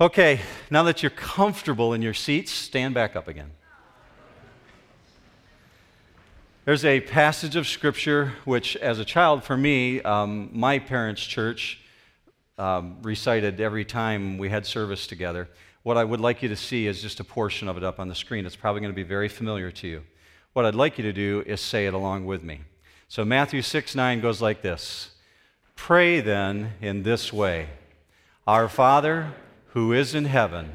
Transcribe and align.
Okay, 0.00 0.38
now 0.70 0.84
that 0.84 1.02
you're 1.02 1.10
comfortable 1.10 1.92
in 1.92 2.02
your 2.02 2.14
seats, 2.14 2.52
stand 2.52 2.94
back 2.94 3.16
up 3.16 3.26
again. 3.26 3.50
There's 6.64 6.84
a 6.84 7.00
passage 7.00 7.56
of 7.56 7.66
scripture 7.66 8.34
which, 8.44 8.76
as 8.76 9.00
a 9.00 9.04
child, 9.04 9.42
for 9.42 9.56
me, 9.56 10.00
um, 10.02 10.50
my 10.52 10.78
parents' 10.78 11.24
church 11.24 11.80
um, 12.58 12.98
recited 13.02 13.60
every 13.60 13.84
time 13.84 14.38
we 14.38 14.48
had 14.48 14.64
service 14.64 15.08
together. 15.08 15.48
What 15.82 15.96
I 15.96 16.04
would 16.04 16.20
like 16.20 16.44
you 16.44 16.48
to 16.48 16.56
see 16.56 16.86
is 16.86 17.02
just 17.02 17.18
a 17.18 17.24
portion 17.24 17.66
of 17.66 17.76
it 17.76 17.82
up 17.82 17.98
on 17.98 18.06
the 18.06 18.14
screen. 18.14 18.46
It's 18.46 18.54
probably 18.54 18.80
going 18.80 18.92
to 18.92 18.96
be 18.96 19.02
very 19.02 19.28
familiar 19.28 19.72
to 19.72 19.88
you. 19.88 20.04
What 20.52 20.64
I'd 20.64 20.76
like 20.76 20.96
you 20.98 21.02
to 21.02 21.12
do 21.12 21.42
is 21.44 21.60
say 21.60 21.88
it 21.88 21.94
along 21.94 22.24
with 22.24 22.44
me. 22.44 22.60
So, 23.08 23.24
Matthew 23.24 23.62
6 23.62 23.96
9 23.96 24.20
goes 24.20 24.40
like 24.40 24.62
this 24.62 25.10
Pray 25.74 26.20
then 26.20 26.74
in 26.80 27.02
this 27.02 27.32
way 27.32 27.70
Our 28.46 28.68
Father, 28.68 29.32
who 29.78 29.92
is 29.92 30.12
in 30.12 30.24
heaven, 30.24 30.72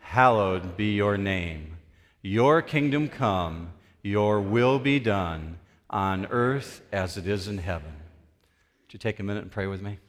hallowed 0.00 0.76
be 0.76 0.92
your 0.92 1.16
name. 1.16 1.76
Your 2.20 2.60
kingdom 2.60 3.08
come, 3.08 3.70
your 4.02 4.40
will 4.40 4.80
be 4.80 4.98
done 4.98 5.60
on 5.88 6.26
earth 6.26 6.82
as 6.90 7.16
it 7.16 7.28
is 7.28 7.46
in 7.46 7.58
heaven. 7.58 7.92
Would 8.82 8.92
you 8.92 8.98
take 8.98 9.20
a 9.20 9.22
minute 9.22 9.44
and 9.44 9.52
pray 9.52 9.68
with 9.68 9.80
me? 9.80 10.00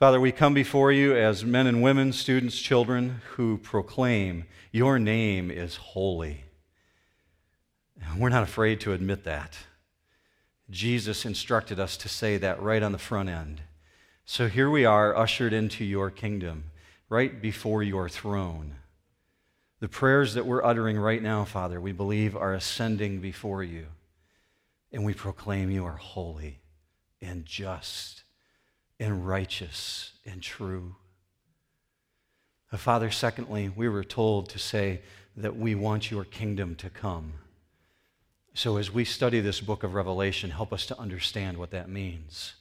Father, 0.00 0.18
we 0.18 0.32
come 0.32 0.52
before 0.52 0.90
you 0.90 1.16
as 1.16 1.44
men 1.44 1.68
and 1.68 1.80
women, 1.80 2.12
students, 2.12 2.58
children 2.58 3.20
who 3.36 3.56
proclaim 3.56 4.46
your 4.72 4.98
name 4.98 5.52
is 5.52 5.76
holy. 5.76 6.42
We're 8.18 8.30
not 8.30 8.42
afraid 8.42 8.80
to 8.80 8.94
admit 8.94 9.22
that. 9.22 9.56
Jesus 10.68 11.24
instructed 11.24 11.78
us 11.78 11.96
to 11.98 12.08
say 12.08 12.36
that 12.38 12.60
right 12.60 12.82
on 12.82 12.90
the 12.90 12.98
front 12.98 13.28
end. 13.28 13.60
So 14.32 14.46
here 14.46 14.70
we 14.70 14.84
are, 14.84 15.16
ushered 15.16 15.52
into 15.52 15.84
your 15.84 16.08
kingdom, 16.08 16.70
right 17.08 17.42
before 17.42 17.82
your 17.82 18.08
throne. 18.08 18.76
The 19.80 19.88
prayers 19.88 20.34
that 20.34 20.46
we're 20.46 20.64
uttering 20.64 20.96
right 20.96 21.20
now, 21.20 21.44
Father, 21.44 21.80
we 21.80 21.90
believe 21.90 22.36
are 22.36 22.54
ascending 22.54 23.18
before 23.18 23.64
you. 23.64 23.86
And 24.92 25.04
we 25.04 25.14
proclaim 25.14 25.68
you 25.68 25.84
are 25.84 25.96
holy 25.96 26.60
and 27.20 27.44
just 27.44 28.22
and 29.00 29.26
righteous 29.26 30.12
and 30.24 30.40
true. 30.40 30.94
Father, 32.72 33.10
secondly, 33.10 33.68
we 33.68 33.88
were 33.88 34.04
told 34.04 34.48
to 34.50 34.60
say 34.60 35.00
that 35.36 35.56
we 35.56 35.74
want 35.74 36.12
your 36.12 36.24
kingdom 36.24 36.76
to 36.76 36.88
come. 36.88 37.32
So 38.54 38.76
as 38.76 38.92
we 38.92 39.04
study 39.04 39.40
this 39.40 39.60
book 39.60 39.82
of 39.82 39.94
Revelation, 39.94 40.50
help 40.50 40.72
us 40.72 40.86
to 40.86 40.98
understand 41.00 41.58
what 41.58 41.72
that 41.72 41.88
means. 41.88 42.54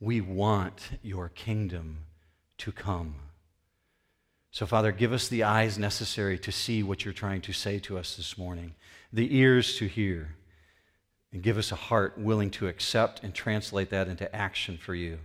We 0.00 0.20
want 0.20 0.90
your 1.02 1.28
kingdom 1.28 1.98
to 2.58 2.72
come. 2.72 3.16
So, 4.50 4.66
Father, 4.66 4.92
give 4.92 5.12
us 5.12 5.28
the 5.28 5.42
eyes 5.42 5.78
necessary 5.78 6.38
to 6.38 6.52
see 6.52 6.82
what 6.82 7.04
you're 7.04 7.14
trying 7.14 7.42
to 7.42 7.52
say 7.52 7.78
to 7.80 7.98
us 7.98 8.16
this 8.16 8.38
morning, 8.38 8.74
the 9.12 9.36
ears 9.36 9.76
to 9.76 9.86
hear, 9.86 10.36
and 11.32 11.42
give 11.42 11.58
us 11.58 11.72
a 11.72 11.76
heart 11.76 12.16
willing 12.16 12.50
to 12.52 12.68
accept 12.68 13.22
and 13.22 13.34
translate 13.34 13.90
that 13.90 14.08
into 14.08 14.34
action 14.34 14.78
for 14.78 14.94
you. 14.94 15.18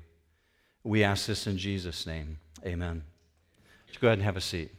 We 0.84 1.04
ask 1.04 1.28
this 1.28 1.48
in 1.48 1.58
Jesus' 1.58 2.06
name. 2.06 2.40
Amen. 2.66 3.04
Let's 3.88 3.98
go 3.98 4.08
ahead 4.08 4.18
and 4.18 4.26
have 4.26 4.38
a 4.38 4.42
seat. 4.42 4.72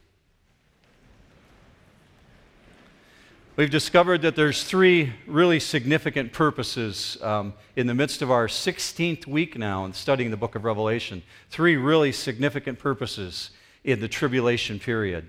We've 3.55 3.69
discovered 3.69 4.23
that 4.23 4.35
there's 4.35 4.65
three 4.65 5.13
really 5.27 5.61
significant 5.61 6.33
purposes 6.33 7.19
um, 7.21 7.53
in 7.77 7.87
the 7.87 7.93
midst 7.93 8.23
of 8.23 8.31
our 8.31 8.47
16th 8.47 9.27
week 9.27 9.59
now 9.59 9.85
in 9.85 9.93
studying 9.93 10.31
the 10.31 10.39
book 10.39 10.55
of 10.55 10.65
Revelation. 10.65 11.23
Three 11.51 11.77
really 11.77 12.13
significant 12.13 12.79
purposes 12.79 13.51
in 13.85 14.01
the 14.01 14.09
tribulation 14.09 14.79
period. 14.79 15.27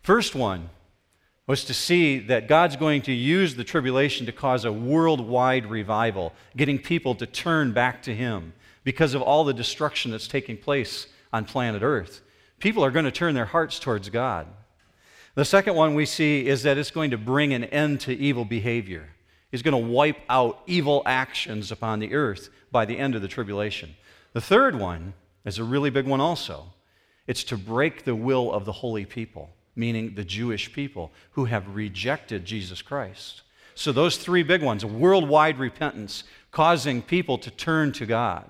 First 0.00 0.36
one 0.36 0.70
was 1.48 1.64
to 1.64 1.74
see 1.74 2.20
that 2.20 2.46
God's 2.46 2.76
going 2.76 3.02
to 3.02 3.12
use 3.12 3.56
the 3.56 3.64
tribulation 3.64 4.26
to 4.26 4.32
cause 4.32 4.64
a 4.64 4.70
worldwide 4.70 5.66
revival, 5.66 6.32
getting 6.56 6.78
people 6.78 7.16
to 7.16 7.26
turn 7.26 7.72
back 7.72 8.00
to 8.04 8.14
Him 8.14 8.52
because 8.84 9.12
of 9.12 9.22
all 9.22 9.42
the 9.42 9.52
destruction 9.52 10.12
that's 10.12 10.28
taking 10.28 10.56
place 10.56 11.08
on 11.32 11.44
planet 11.44 11.82
Earth. 11.82 12.20
People 12.60 12.84
are 12.84 12.92
going 12.92 13.06
to 13.06 13.10
turn 13.10 13.34
their 13.34 13.46
hearts 13.46 13.80
towards 13.80 14.08
God. 14.08 14.46
The 15.34 15.44
second 15.44 15.74
one 15.74 15.94
we 15.94 16.06
see 16.06 16.46
is 16.46 16.64
that 16.64 16.76
it's 16.76 16.90
going 16.90 17.12
to 17.12 17.18
bring 17.18 17.52
an 17.54 17.64
end 17.64 18.00
to 18.00 18.16
evil 18.16 18.44
behavior. 18.44 19.08
It's 19.52 19.62
going 19.62 19.80
to 19.80 19.90
wipe 19.90 20.18
out 20.28 20.62
evil 20.66 21.02
actions 21.06 21.72
upon 21.72 22.00
the 22.00 22.14
earth 22.14 22.50
by 22.70 22.84
the 22.84 22.98
end 22.98 23.14
of 23.14 23.22
the 23.22 23.28
tribulation. 23.28 23.94
The 24.32 24.40
third 24.40 24.78
one 24.78 25.14
is 25.44 25.58
a 25.58 25.64
really 25.64 25.90
big 25.90 26.06
one 26.06 26.20
also. 26.20 26.66
It's 27.26 27.44
to 27.44 27.56
break 27.56 28.04
the 28.04 28.14
will 28.14 28.52
of 28.52 28.64
the 28.64 28.72
holy 28.72 29.04
people, 29.04 29.50
meaning 29.76 30.14
the 30.14 30.24
Jewish 30.24 30.72
people 30.72 31.12
who 31.32 31.44
have 31.46 31.74
rejected 31.74 32.44
Jesus 32.44 32.82
Christ. 32.82 33.42
So, 33.74 33.92
those 33.92 34.16
three 34.16 34.42
big 34.42 34.62
ones 34.62 34.84
worldwide 34.84 35.58
repentance, 35.58 36.24
causing 36.50 37.02
people 37.02 37.38
to 37.38 37.50
turn 37.50 37.92
to 37.92 38.06
God, 38.06 38.46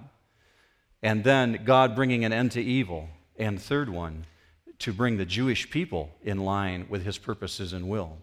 and 1.02 1.24
then 1.24 1.62
God 1.64 1.94
bringing 1.94 2.24
an 2.24 2.32
end 2.32 2.52
to 2.52 2.62
evil. 2.62 3.08
And 3.38 3.60
third 3.60 3.88
one, 3.88 4.26
to 4.80 4.92
bring 4.92 5.16
the 5.16 5.24
Jewish 5.24 5.70
people 5.70 6.10
in 6.22 6.44
line 6.44 6.86
with 6.88 7.04
his 7.04 7.18
purposes 7.18 7.72
and 7.72 7.88
will. 7.88 8.18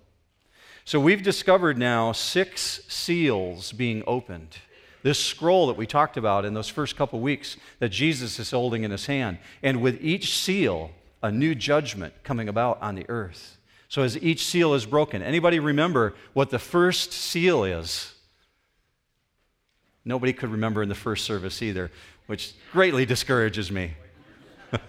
So 0.86 1.00
we've 1.00 1.22
discovered 1.22 1.78
now 1.78 2.12
six 2.12 2.82
seals 2.88 3.72
being 3.72 4.04
opened. 4.08 4.58
This 5.04 5.24
scroll 5.24 5.68
that 5.68 5.78
we 5.78 5.86
talked 5.86 6.18
about 6.18 6.46
in 6.46 6.54
those 6.54 6.70
first 6.70 6.96
couple 6.96 7.20
weeks 7.20 7.58
that 7.80 7.90
Jesus 7.90 8.40
is 8.40 8.52
holding 8.52 8.84
in 8.84 8.92
his 8.92 9.06
hand. 9.06 9.38
And 9.62 9.82
with 9.82 10.02
each 10.02 10.38
seal, 10.38 10.92
a 11.22 11.32
new 11.32 11.56
judgment 11.56 12.14
coming 12.24 12.50
about 12.50 12.82
on 12.82 12.96
the 12.96 13.06
earth. 13.10 13.58
So 13.90 14.02
as 14.02 14.22
each 14.22 14.46
seal 14.46 14.74
is 14.74 14.86
broken, 14.86 15.22
anybody 15.22 15.60
remember 15.60 16.16
what 16.34 16.50
the 16.50 16.60
first 16.60 17.14
seal 17.14 17.64
is? 17.64 18.14
Nobody 20.04 20.34
could 20.34 20.50
remember 20.50 20.82
in 20.82 20.90
the 20.90 20.96
first 20.96 21.26
service 21.26 21.62
either, 21.62 21.92
which 22.26 22.54
greatly 22.72 23.06
discourages 23.06 23.72
me. 23.72 23.94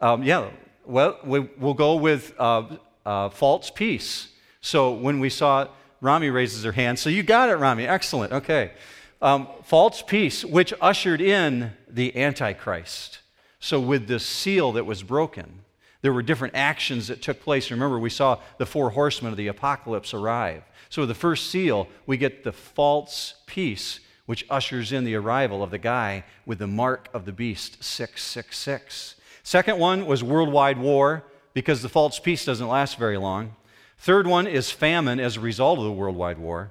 Um, 0.00 0.22
yeah, 0.22 0.50
well, 0.86 1.18
we, 1.24 1.40
will 1.40 1.74
go 1.74 1.96
with 1.96 2.32
uh, 2.38 2.76
uh, 3.04 3.28
false 3.30 3.70
peace. 3.70 4.28
So 4.60 4.92
when 4.92 5.18
we 5.18 5.28
saw 5.28 5.68
Rami 6.00 6.30
raises 6.30 6.62
her 6.64 6.72
hand, 6.72 6.98
so 6.98 7.10
you 7.10 7.22
got 7.22 7.48
it, 7.48 7.56
Rami. 7.56 7.86
Excellent. 7.86 8.32
Okay. 8.32 8.72
Um, 9.20 9.48
false 9.64 10.00
peace, 10.02 10.44
which 10.44 10.72
ushered 10.80 11.20
in 11.20 11.72
the 11.88 12.16
Antichrist. 12.16 13.18
So 13.58 13.80
with 13.80 14.06
the 14.06 14.20
seal 14.20 14.72
that 14.72 14.86
was 14.86 15.02
broken, 15.02 15.64
there 16.02 16.12
were 16.12 16.22
different 16.22 16.54
actions 16.54 17.08
that 17.08 17.20
took 17.20 17.40
place. 17.40 17.72
Remember, 17.72 17.98
we 17.98 18.10
saw 18.10 18.38
the 18.58 18.66
four 18.66 18.90
horsemen 18.90 19.32
of 19.32 19.36
the 19.36 19.48
apocalypse 19.48 20.14
arrive. 20.14 20.62
So 20.90 21.02
with 21.02 21.08
the 21.08 21.14
first 21.14 21.50
seal, 21.50 21.88
we 22.06 22.16
get 22.16 22.44
the 22.44 22.52
false 22.52 23.34
peace, 23.46 23.98
which 24.26 24.46
ushers 24.48 24.92
in 24.92 25.02
the 25.04 25.16
arrival 25.16 25.62
of 25.62 25.72
the 25.72 25.78
guy 25.78 26.24
with 26.46 26.60
the 26.60 26.68
mark 26.68 27.08
of 27.12 27.24
the 27.24 27.32
beast, 27.32 27.82
666. 27.82 29.16
Second 29.48 29.78
one 29.78 30.04
was 30.04 30.22
worldwide 30.22 30.76
war 30.76 31.24
because 31.54 31.80
the 31.80 31.88
false 31.88 32.18
peace 32.18 32.44
doesn't 32.44 32.68
last 32.68 32.98
very 32.98 33.16
long. 33.16 33.56
Third 33.96 34.26
one 34.26 34.46
is 34.46 34.70
famine 34.70 35.18
as 35.18 35.38
a 35.38 35.40
result 35.40 35.78
of 35.78 35.86
the 35.86 35.92
worldwide 35.92 36.36
war. 36.36 36.70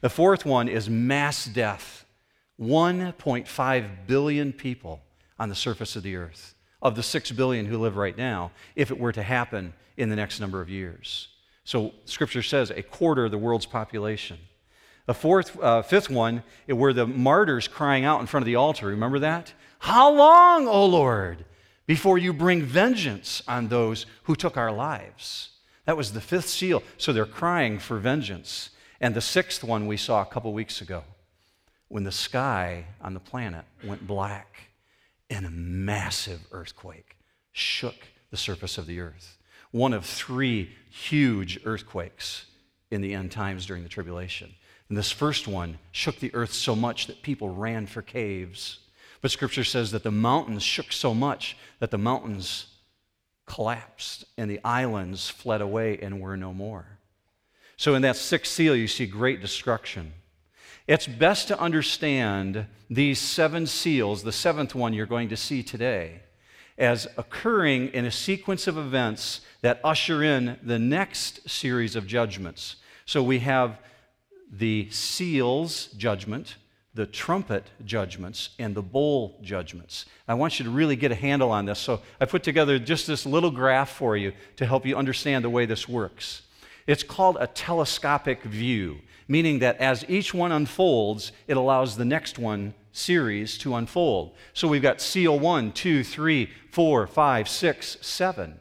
The 0.00 0.10
fourth 0.10 0.44
one 0.44 0.66
is 0.66 0.90
mass 0.90 1.44
death 1.44 2.04
1.5 2.60 4.06
billion 4.08 4.52
people 4.52 5.02
on 5.38 5.50
the 5.50 5.54
surface 5.54 5.94
of 5.94 6.02
the 6.02 6.16
earth, 6.16 6.56
of 6.82 6.96
the 6.96 7.02
6 7.04 7.30
billion 7.30 7.64
who 7.64 7.78
live 7.78 7.96
right 7.96 8.18
now, 8.18 8.50
if 8.74 8.90
it 8.90 8.98
were 8.98 9.12
to 9.12 9.22
happen 9.22 9.72
in 9.96 10.08
the 10.08 10.16
next 10.16 10.40
number 10.40 10.60
of 10.60 10.68
years. 10.68 11.28
So, 11.62 11.92
Scripture 12.06 12.42
says 12.42 12.72
a 12.72 12.82
quarter 12.82 13.26
of 13.26 13.30
the 13.30 13.38
world's 13.38 13.66
population. 13.66 14.38
The 15.06 15.14
fourth, 15.14 15.56
uh, 15.62 15.82
fifth 15.82 16.10
one, 16.10 16.42
were 16.66 16.92
the 16.92 17.06
martyrs 17.06 17.68
crying 17.68 18.04
out 18.04 18.20
in 18.20 18.26
front 18.26 18.42
of 18.42 18.46
the 18.46 18.56
altar. 18.56 18.86
Remember 18.86 19.20
that? 19.20 19.52
How 19.78 20.12
long, 20.12 20.66
O 20.66 20.86
Lord? 20.86 21.44
Before 21.86 22.18
you 22.18 22.32
bring 22.32 22.62
vengeance 22.62 23.42
on 23.46 23.68
those 23.68 24.06
who 24.24 24.36
took 24.36 24.56
our 24.56 24.72
lives. 24.72 25.50
That 25.84 25.96
was 25.96 26.12
the 26.12 26.20
fifth 26.20 26.48
seal. 26.48 26.82
So 26.98 27.12
they're 27.12 27.26
crying 27.26 27.78
for 27.78 27.98
vengeance. 27.98 28.70
And 29.00 29.14
the 29.14 29.20
sixth 29.20 29.62
one 29.62 29.86
we 29.86 29.96
saw 29.96 30.22
a 30.22 30.26
couple 30.26 30.52
weeks 30.52 30.80
ago 30.80 31.04
when 31.88 32.04
the 32.04 32.12
sky 32.12 32.84
on 33.00 33.14
the 33.14 33.20
planet 33.20 33.64
went 33.84 34.06
black 34.06 34.70
and 35.30 35.46
a 35.46 35.50
massive 35.50 36.40
earthquake 36.50 37.16
shook 37.52 37.94
the 38.30 38.36
surface 38.36 38.78
of 38.78 38.86
the 38.86 39.00
earth. 39.00 39.38
One 39.70 39.92
of 39.92 40.04
three 40.04 40.70
huge 40.90 41.60
earthquakes 41.64 42.46
in 42.90 43.00
the 43.00 43.14
end 43.14 43.32
times 43.32 43.66
during 43.66 43.82
the 43.82 43.88
tribulation. 43.88 44.54
And 44.88 44.96
this 44.96 45.10
first 45.10 45.48
one 45.48 45.78
shook 45.92 46.18
the 46.20 46.34
earth 46.34 46.52
so 46.52 46.76
much 46.76 47.06
that 47.06 47.22
people 47.22 47.50
ran 47.50 47.86
for 47.86 48.02
caves. 48.02 48.78
But 49.26 49.32
scripture 49.32 49.64
says 49.64 49.90
that 49.90 50.04
the 50.04 50.12
mountains 50.12 50.62
shook 50.62 50.92
so 50.92 51.12
much 51.12 51.56
that 51.80 51.90
the 51.90 51.98
mountains 51.98 52.66
collapsed 53.44 54.24
and 54.38 54.48
the 54.48 54.60
islands 54.62 55.28
fled 55.28 55.60
away 55.60 55.98
and 56.00 56.20
were 56.20 56.36
no 56.36 56.54
more. 56.54 56.86
So 57.76 57.96
in 57.96 58.02
that 58.02 58.14
sixth 58.14 58.52
seal, 58.52 58.76
you 58.76 58.86
see 58.86 59.04
great 59.04 59.40
destruction. 59.40 60.12
It's 60.86 61.08
best 61.08 61.48
to 61.48 61.58
understand 61.58 62.66
these 62.88 63.18
seven 63.18 63.66
seals, 63.66 64.22
the 64.22 64.30
seventh 64.30 64.76
one 64.76 64.94
you're 64.94 65.06
going 65.06 65.30
to 65.30 65.36
see 65.36 65.64
today, 65.64 66.20
as 66.78 67.08
occurring 67.16 67.88
in 67.88 68.04
a 68.04 68.12
sequence 68.12 68.68
of 68.68 68.78
events 68.78 69.40
that 69.60 69.80
usher 69.82 70.22
in 70.22 70.56
the 70.62 70.78
next 70.78 71.50
series 71.50 71.96
of 71.96 72.06
judgments. 72.06 72.76
So 73.06 73.24
we 73.24 73.40
have 73.40 73.80
the 74.48 74.88
seals 74.92 75.88
judgment, 75.96 76.54
the 76.96 77.06
trumpet 77.06 77.70
judgments, 77.84 78.50
and 78.58 78.74
the 78.74 78.82
bowl 78.82 79.38
judgments. 79.42 80.06
I 80.26 80.32
want 80.32 80.58
you 80.58 80.64
to 80.64 80.70
really 80.70 80.96
get 80.96 81.12
a 81.12 81.14
handle 81.14 81.50
on 81.50 81.66
this. 81.66 81.78
So 81.78 82.00
I 82.18 82.24
put 82.24 82.42
together 82.42 82.78
just 82.78 83.06
this 83.06 83.26
little 83.26 83.50
graph 83.50 83.90
for 83.90 84.16
you 84.16 84.32
to 84.56 84.64
help 84.64 84.86
you 84.86 84.96
understand 84.96 85.44
the 85.44 85.50
way 85.50 85.66
this 85.66 85.86
works. 85.86 86.42
It's 86.86 87.02
called 87.02 87.36
a 87.38 87.48
telescopic 87.48 88.42
view, 88.44 89.00
meaning 89.28 89.58
that 89.58 89.76
as 89.76 90.06
each 90.08 90.32
one 90.32 90.52
unfolds, 90.52 91.32
it 91.46 91.58
allows 91.58 91.96
the 91.96 92.04
next 92.06 92.38
one 92.38 92.72
series 92.92 93.58
to 93.58 93.74
unfold. 93.74 94.34
So 94.54 94.66
we've 94.66 94.80
got 94.80 95.02
seal 95.02 95.38
one, 95.38 95.72
two, 95.72 96.02
three, 96.02 96.50
four, 96.72 97.06
five, 97.06 97.46
six, 97.46 97.98
seven. 98.00 98.58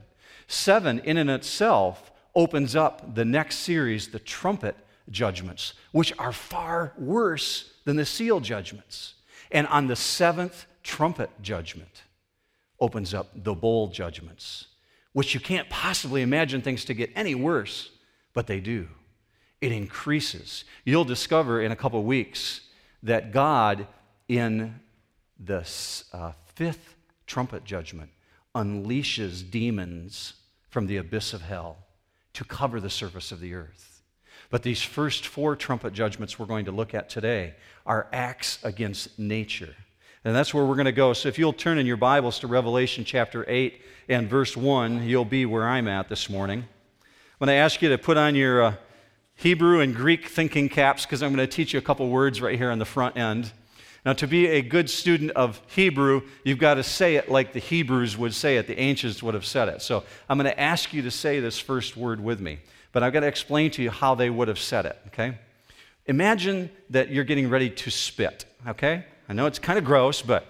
Seven, 0.48 1.00
in 1.00 1.18
and 1.18 1.30
itself, 1.30 2.12
opens 2.36 2.76
up 2.76 3.16
the 3.16 3.24
next 3.24 3.60
series, 3.60 4.10
the 4.10 4.20
trumpet 4.20 4.76
judgments, 5.10 5.74
which 5.94 6.12
are 6.20 6.34
far 6.34 6.92
worse 6.98 7.72
than 7.86 7.96
the 7.96 8.06
seal 8.06 8.40
judgments. 8.40 9.14
And 9.52 9.68
on 9.68 9.88
the 9.88 9.96
seventh 9.96 10.66
trumpet 10.84 11.30
judgment 11.42 12.04
opens 12.80 13.14
up 13.14 13.30
the 13.36 13.54
bowl 13.54 13.88
judgments, 13.88 14.68
which 15.14 15.34
you 15.34 15.40
can't 15.40 15.70
possibly 15.70 16.22
imagine 16.22 16.62
things 16.62 16.84
to 16.86 16.94
get 16.94 17.10
any 17.16 17.36
worse, 17.36 17.92
but 18.34 18.48
they 18.48 18.60
do. 18.60 18.88
It 19.62 19.72
increases. 19.72 20.66
You'll 20.84 21.06
discover 21.06 21.62
in 21.62 21.72
a 21.72 21.76
couple 21.76 22.04
weeks 22.04 22.62
that 23.04 23.32
God, 23.32 23.88
in 24.28 24.80
the 25.40 25.68
uh, 26.12 26.34
fifth 26.56 26.96
trumpet 27.26 27.64
judgment, 27.64 28.10
unleashes 28.54 29.50
demons 29.50 30.34
from 30.70 30.88
the 30.88 30.98
abyss 30.98 31.34
of 31.34 31.42
hell 31.42 31.78
to 32.34 32.44
cover 32.44 32.80
the 32.80 32.90
surface 32.90 33.32
of 33.32 33.40
the 33.40 33.54
earth. 33.54 33.95
But 34.56 34.64
these 34.64 34.82
first 34.82 35.28
four 35.28 35.58
trumpet 35.58 35.92
judgments 35.92 36.40
we're 36.40 36.46
going 36.46 36.64
to 36.64 36.72
look 36.72 36.94
at 36.94 37.10
today 37.10 37.56
are 37.86 38.08
acts 38.14 38.58
against 38.64 39.20
nature. 39.20 39.76
And 40.24 40.34
that's 40.34 40.54
where 40.54 40.64
we're 40.64 40.76
going 40.76 40.86
to 40.86 40.94
go. 40.94 41.12
So 41.12 41.28
if 41.28 41.38
you'll 41.38 41.52
turn 41.52 41.78
in 41.78 41.86
your 41.86 41.98
Bibles 41.98 42.40
to 42.40 42.48
Revelation 42.48 43.04
chapter 43.04 43.44
8 43.50 43.82
and 44.08 44.30
verse 44.30 44.56
1, 44.56 45.04
you'll 45.04 45.26
be 45.26 45.46
where 45.46 45.68
I'm 45.68 45.90
at 45.90 46.08
this 46.08 46.30
morning. 46.30 46.60
I'm 46.60 47.46
going 47.46 47.50
to 47.50 47.54
ask 47.56 47.82
you 47.82 47.90
to 47.90 47.98
put 47.98 48.16
on 48.16 48.34
your 48.34 48.64
uh, 48.64 48.76
Hebrew 49.34 49.82
and 49.82 49.94
Greek 49.94 50.30
thinking 50.30 50.70
caps 50.70 51.06
because 51.06 51.22
I'm 51.22 51.36
going 51.36 51.46
to 51.46 51.54
teach 51.54 51.74
you 51.74 51.80
a 51.80 51.82
couple 51.82 52.08
words 52.08 52.40
right 52.40 52.58
here 52.58 52.72
on 52.72 52.80
the 52.80 52.86
front 52.86 53.18
end. 53.18 53.52
Now, 54.06 54.14
to 54.14 54.26
be 54.26 54.48
a 54.48 54.62
good 54.62 54.90
student 54.90 55.32
of 55.32 55.60
Hebrew, 55.68 56.22
you've 56.46 56.60
got 56.60 56.76
to 56.76 56.84
say 56.84 57.16
it 57.16 57.30
like 57.30 57.52
the 57.52 57.60
Hebrews 57.60 58.18
would 58.18 58.34
say 58.34 58.56
it, 58.56 58.68
the 58.68 58.80
ancients 58.80 59.22
would 59.22 59.34
have 59.34 59.46
said 59.46 59.68
it. 59.68 59.82
So 59.82 60.06
I'm 60.30 60.38
going 60.38 60.50
to 60.50 60.58
ask 60.58 60.94
you 60.94 61.02
to 61.02 61.12
say 61.12 61.42
this 61.42 61.60
first 61.60 61.98
word 61.98 62.24
with 62.24 62.40
me 62.40 62.60
but 62.96 63.04
I've 63.04 63.12
got 63.12 63.20
to 63.20 63.28
explain 63.28 63.72
to 63.72 63.84
you 63.84 63.90
how 63.92 64.16
they 64.16 64.30
would 64.30 64.48
have 64.48 64.58
said 64.58 64.86
it, 64.86 64.98
okay? 65.08 65.38
Imagine 66.06 66.70
that 66.92 67.10
you're 67.10 67.26
getting 67.26 67.50
ready 67.50 67.70
to 67.70 67.92
spit, 67.92 68.46
okay? 68.66 69.04
I 69.28 69.34
know 69.34 69.48
it's 69.48 69.60
kind 69.60 69.78
of 69.78 69.84
gross, 69.84 70.22
but 70.22 70.46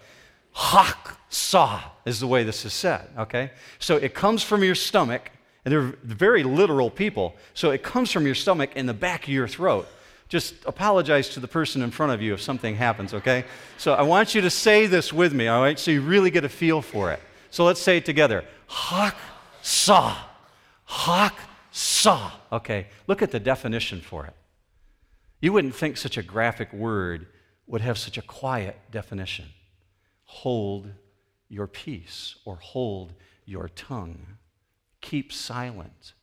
hak 0.53 1.17
saw 1.29 1.81
is 2.05 2.19
the 2.19 2.27
way 2.27 2.43
this 2.43 2.63
is 2.63 2.71
said, 2.71 3.09
okay? 3.17 3.49
So 3.79 3.95
it 3.95 4.13
comes 4.13 4.43
from 4.43 4.63
your 4.63 4.75
stomach, 4.75 5.31
and 5.65 5.71
they're 5.71 5.95
very 6.03 6.43
literal 6.43 6.91
people. 6.91 7.35
So 7.55 7.71
it 7.71 7.81
comes 7.81 8.11
from 8.11 8.27
your 8.27 8.35
stomach 8.35 8.75
in 8.75 8.85
the 8.85 8.93
back 8.93 9.23
of 9.23 9.29
your 9.29 9.47
throat. 9.47 9.87
Just 10.29 10.53
apologize 10.67 11.29
to 11.29 11.39
the 11.39 11.47
person 11.47 11.81
in 11.81 11.89
front 11.89 12.11
of 12.11 12.21
you 12.21 12.35
if 12.35 12.43
something 12.43 12.75
happens, 12.75 13.15
okay? 13.15 13.45
So 13.79 13.95
I 13.95 14.03
want 14.03 14.35
you 14.35 14.41
to 14.41 14.51
say 14.51 14.85
this 14.85 15.11
with 15.11 15.33
me, 15.33 15.47
all 15.47 15.63
right? 15.63 15.79
So 15.79 15.89
you 15.89 16.01
really 16.01 16.29
get 16.29 16.43
a 16.43 16.49
feel 16.49 16.83
for 16.83 17.11
it. 17.11 17.19
So 17.49 17.65
let's 17.65 17.81
say 17.81 17.97
it 17.97 18.05
together. 18.05 18.45
Hak 18.67 19.15
saw. 19.63 20.15
Hak 20.85 21.33
saw. 21.75 22.31
Okay, 22.53 22.87
look 23.05 23.21
at 23.21 23.31
the 23.31 23.39
definition 23.39 23.99
for 23.99 24.25
it. 24.25 24.33
You 25.41 25.51
wouldn't 25.51 25.75
think 25.75 25.97
such 25.97 26.17
a 26.17 26.23
graphic 26.23 26.71
word 26.71 27.27
would 27.67 27.81
have 27.81 27.97
such 27.97 28.17
a 28.17 28.21
quiet 28.21 28.77
definition. 28.91 29.47
Hold 30.23 30.89
your 31.49 31.67
peace 31.67 32.35
or 32.45 32.55
hold 32.55 33.13
your 33.45 33.67
tongue. 33.67 34.37
Keep 35.01 35.33
silent. 35.33 36.13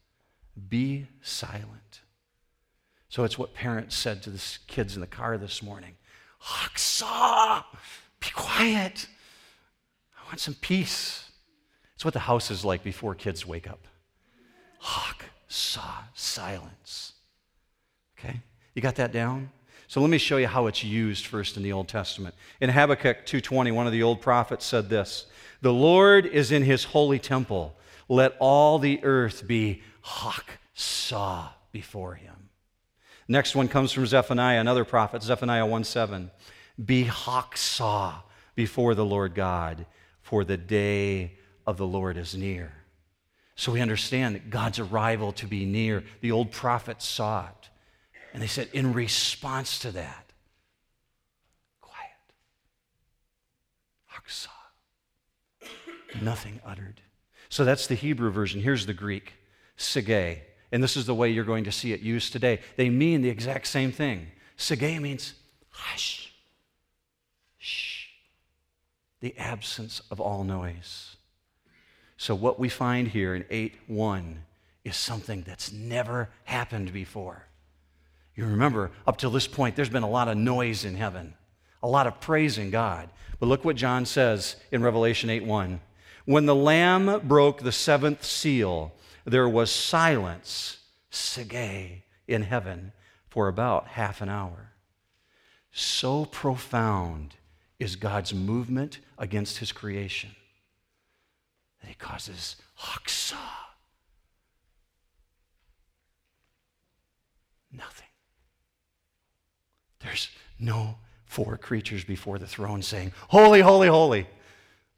Be 0.69 1.07
silent. 1.21 2.01
So 3.11 3.25
it's 3.25 3.39
what 3.39 3.53
parents 3.53 3.95
said 3.95 4.23
to 4.23 4.31
the 4.31 4.43
kids 4.67 4.95
in 4.95 5.03
the 5.03 5.07
car 5.07 5.37
this 5.37 5.63
morning. 5.63 5.97
Haksa, 6.43 7.63
be 8.21 8.31
quiet. 8.33 9.07
I 10.19 10.27
want 10.29 10.41
some 10.41 10.55
peace. 10.55 11.31
It's 11.95 12.07
what 12.07 12.15
the 12.15 12.21
house 12.21 12.51
is 12.51 12.65
like 12.65 12.83
before 12.83 13.15
kids 13.15 13.47
wake 13.47 13.69
up. 13.69 13.87
Hawk 14.79 15.27
saw 15.53 15.99
silence. 16.15 17.13
Okay? 18.19 18.41
You 18.75 18.83
got 18.83 18.97
that 18.97 19.13
down? 19.13 19.51
So 19.87 20.01
let 20.01 20.09
me 20.09 20.17
show 20.17 20.39
you 20.39 20.47
how 20.47 20.67
it's 20.67 20.83
used 20.83 21.27
first 21.27 21.59
in 21.59 21.63
the 21.63 21.73
Old 21.73 21.89
Testament. 21.89 22.35
In 22.61 22.71
Habakkuk 22.71 23.27
2:20, 23.27 23.71
one 23.71 23.87
of 23.87 23.93
the 23.93 24.03
old 24.03 24.23
prophets 24.23 24.65
said 24.65 24.89
this, 24.89 25.27
"The 25.61 25.73
Lord 25.73 26.25
is 26.25 26.51
in 26.51 26.63
his 26.63 26.85
holy 26.85 27.19
temple. 27.19 27.77
Let 28.09 28.35
all 28.41 28.79
the 28.79 29.05
earth 29.05 29.47
be 29.47 29.83
hawk 30.01 30.59
saw 30.73 31.51
before 31.73 32.15
him." 32.15 32.49
Next 33.29 33.55
one 33.55 33.69
comes 33.69 33.93
from 33.93 34.07
Zephaniah, 34.07 34.61
another 34.61 34.85
prophet, 34.85 35.23
Zephaniah 35.23 35.67
1:7. 35.67 36.31
Be 36.83 37.05
hawk 37.05 37.59
saw 37.59 38.23
before 38.55 38.95
the 38.95 39.05
Lord 39.05 39.35
God, 39.35 39.85
for 40.23 40.45
the 40.45 40.57
day 40.57 41.39
of 41.67 41.77
the 41.77 41.87
Lord 41.87 42.17
is 42.17 42.35
near. 42.35 42.82
So 43.55 43.73
we 43.73 43.81
understand 43.81 44.35
that 44.35 44.51
God's 44.51 44.79
arrival 44.79 45.33
to 45.35 45.47
be 45.47 45.65
near. 45.65 46.05
The 46.21 46.33
old 46.33 46.51
prophets 46.51 47.07
saw 47.07 47.47
it. 47.47 47.69
And 48.33 48.43
they 48.43 48.47
said, 48.47 48.69
in 48.73 48.93
response 48.95 49.79
to 49.81 49.91
that, 49.93 50.33
quiet. 51.81 52.01
Haksa. 54.11 54.49
Nothing 56.23 56.61
uttered. 56.65 57.03
So 57.49 57.65
that's 57.65 57.87
the 57.87 57.95
Hebrew 57.95 58.31
version. 58.31 58.63
Here's 58.63 58.87
the 58.87 58.95
Greek, 58.95 59.35
sige. 59.77 60.41
And 60.73 60.83
this 60.83 60.97
is 60.97 61.05
the 61.05 61.15
way 61.15 61.29
you're 61.29 61.45
going 61.45 61.65
to 61.65 61.73
see 61.73 61.93
it 61.93 62.01
used 62.01 62.33
today. 62.33 62.61
They 62.77 62.89
mean 62.89 63.21
the 63.21 63.29
exact 63.29 63.67
same 63.67 63.93
thing. 63.93 64.29
Sige 64.57 64.99
means 65.01 65.35
hush, 65.69 66.33
shh, 67.59 68.07
the 69.21 69.37
absence 69.37 70.01
of 70.11 70.21
all 70.21 70.45
noise. 70.45 71.12
So, 72.23 72.37
what 72.37 72.57
we 72.57 72.69
find 72.69 73.09
here 73.09 73.35
in 73.35 73.45
8 73.51 73.75
1 73.89 74.45
is 74.85 74.95
something 74.95 75.43
that's 75.43 75.73
never 75.73 76.29
happened 76.45 76.93
before. 76.93 77.49
You 78.37 78.47
remember, 78.47 78.93
up 79.09 79.19
till 79.19 79.33
this 79.33 79.49
point, 79.49 79.75
there's 79.75 79.89
been 79.89 80.05
a 80.05 80.09
lot 80.09 80.29
of 80.29 80.37
noise 80.37 80.85
in 80.85 80.95
heaven, 80.95 81.35
a 81.83 81.89
lot 81.89 82.07
of 82.07 82.21
praising 82.21 82.71
God. 82.71 83.09
But 83.41 83.47
look 83.47 83.65
what 83.65 83.75
John 83.75 84.07
says 84.07 84.55
in 84.71 84.85
Revelation 84.85 85.31
8 85.31 85.45
1. 85.45 85.81
When 86.25 86.47
the 86.47 86.55
Lamb 86.55 87.27
broke 87.27 87.63
the 87.63 87.73
seventh 87.73 88.23
seal, 88.23 88.93
there 89.25 89.49
was 89.49 89.73
silence, 89.73 90.79
sige, 91.11 92.03
in 92.29 92.43
heaven 92.43 92.93
for 93.31 93.49
about 93.49 93.89
half 93.89 94.21
an 94.21 94.29
hour. 94.29 94.75
So 95.73 96.27
profound 96.27 97.35
is 97.81 97.97
God's 97.97 98.33
movement 98.33 99.01
against 99.19 99.59
his 99.59 99.73
creation 99.73 100.37
that 101.83 101.89
he 101.89 101.95
causes 101.95 102.57
haksa. 102.79 103.35
Nothing. 107.71 108.07
There's 110.01 110.31
no 110.59 110.97
four 111.25 111.57
creatures 111.57 112.05
before 112.05 112.39
the 112.39 112.47
throne 112.47 112.83
saying, 112.83 113.13
Holy, 113.29 113.61
holy, 113.61 113.89
holy. 113.89 114.27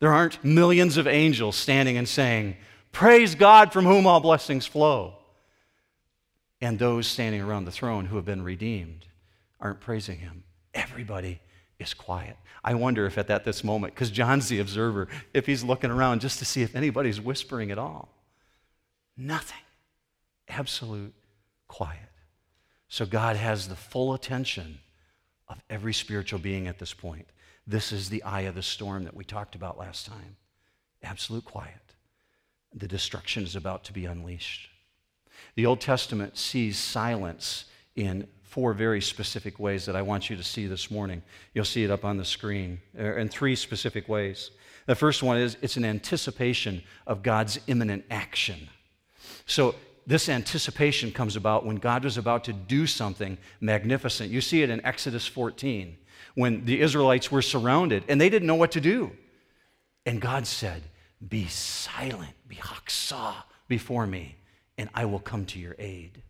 There 0.01 0.13
aren't 0.13 0.45
millions 0.45 0.97
of 0.97 1.07
angels 1.07 1.57
standing 1.57 1.97
and 1.97 2.09
saying, 2.09 2.57
Praise 2.93 3.35
God 3.35 3.73
from 3.73 3.87
whom 3.87 4.07
all 4.07 4.21
blessings 4.21 4.67
flow. 4.67 5.15
And 6.61 6.79
those 6.79 7.07
standing 7.07 7.41
around 7.41 7.65
the 7.65 7.73
throne 7.73 8.07
who 8.07 8.17
have 8.17 8.25
been 8.25 8.43
redeemed 8.43 9.07
aren't 9.61 9.81
praising 9.81 10.19
him. 10.19 10.45
Everybody 10.73 11.41
is 11.79 11.95
quiet. 11.95 12.37
I 12.63 12.75
wonder 12.75 13.07
if 13.07 13.19
at 13.19 13.27
that 13.29 13.45
this 13.45 13.63
moment, 13.63 13.95
because 13.95 14.11
John's 14.11 14.49
the 14.49 14.61
observer, 14.61 15.09
if 15.33 15.47
he's 15.47 15.65
looking 15.65 15.91
around 15.91 16.21
just 16.21 16.39
to 16.39 16.45
see 16.45 16.63
if 16.63 16.75
anybody's 16.75 17.21
whispering 17.21 17.71
at 17.71 17.79
all. 17.79 18.09
Nothing. 19.17 19.59
Absolute 20.49 21.15
quiet. 21.69 22.01
So 22.89 23.07
God 23.07 23.37
has 23.37 23.69
the 23.69 23.77
full 23.77 24.15
attention 24.15 24.79
of 25.49 25.59
every 25.69 25.93
spiritual 25.93 26.39
being 26.39 26.67
at 26.69 26.79
this 26.79 26.95
point. 26.95 27.27
This 27.67 27.93
is 27.93 28.09
the 28.09 28.23
eye 28.23 28.43
of 28.43 28.55
the 28.55 28.63
storm 28.63 29.05
that 29.05 29.15
we 29.15 29.25
talked 29.25 29.55
about 29.55 29.79
last 29.79 30.07
time. 30.07 30.37
Absolute 31.03 31.45
quiet. 31.45 31.75
The 32.75 32.89
destruction 32.89 33.45
is 33.45 33.57
about 33.57 33.85
to 33.85 33.93
be 33.93 34.07
unleashed. 34.07 34.69
The 35.55 35.67
Old 35.67 35.81
Testament 35.81 36.37
sees 36.37 36.79
silence 36.79 37.67
in 37.97 38.27
four 38.55 38.73
very 38.73 39.01
specific 39.01 39.59
ways 39.59 39.85
that 39.85 39.97
I 39.97 40.03
want 40.03 40.31
you 40.31 40.37
to 40.37 40.45
see 40.45 40.69
this 40.69 40.89
morning. 40.89 41.23
You'll 41.55 41.65
see 41.65 41.83
it 41.83 41.91
up 41.91 42.05
on 42.05 42.19
the 42.19 42.25
screen 42.25 42.81
er, 42.97 43.19
in 43.19 43.29
three 43.29 43.57
specific 43.57 44.09
ways. 44.09 44.53
The 44.87 44.95
first 44.95 45.25
one 45.25 45.39
is 45.39 45.57
it's 45.61 45.77
an 45.77 45.85
anticipation 45.85 46.85
of 47.05 47.25
God's 47.25 47.59
imminent 47.67 48.05
action. 48.13 48.69
So, 49.47 49.75
this 50.07 50.29
anticipation 50.29 51.11
comes 51.11 51.35
about 51.35 51.67
when 51.67 51.77
God 51.77 52.05
was 52.05 52.17
about 52.17 52.45
to 52.45 52.53
do 52.53 52.87
something 52.87 53.39
magnificent. 53.61 54.31
You 54.31 54.41
see 54.41 54.63
it 54.63 54.71
in 54.71 54.85
Exodus 54.87 55.27
14 55.27 55.97
when 56.37 56.65
the 56.65 56.81
Israelites 56.81 57.33
were 57.33 57.43
surrounded 57.43 58.05
and 58.07 58.21
they 58.21 58.29
didn't 58.29 58.47
know 58.47 58.55
what 58.55 58.71
to 58.73 58.81
do. 58.81 59.11
And 60.07 60.21
God 60.21 60.47
said, 60.47 60.85
Be 61.27 61.49
silent, 61.49 62.35
be 62.47 62.57
haksah 62.57 63.35
before 63.67 64.07
me, 64.07 64.37
and 64.79 64.91
I 64.95 65.07
will 65.07 65.19
come 65.19 65.45
to 65.47 65.59
your 65.59 65.75
aid. 65.77 66.23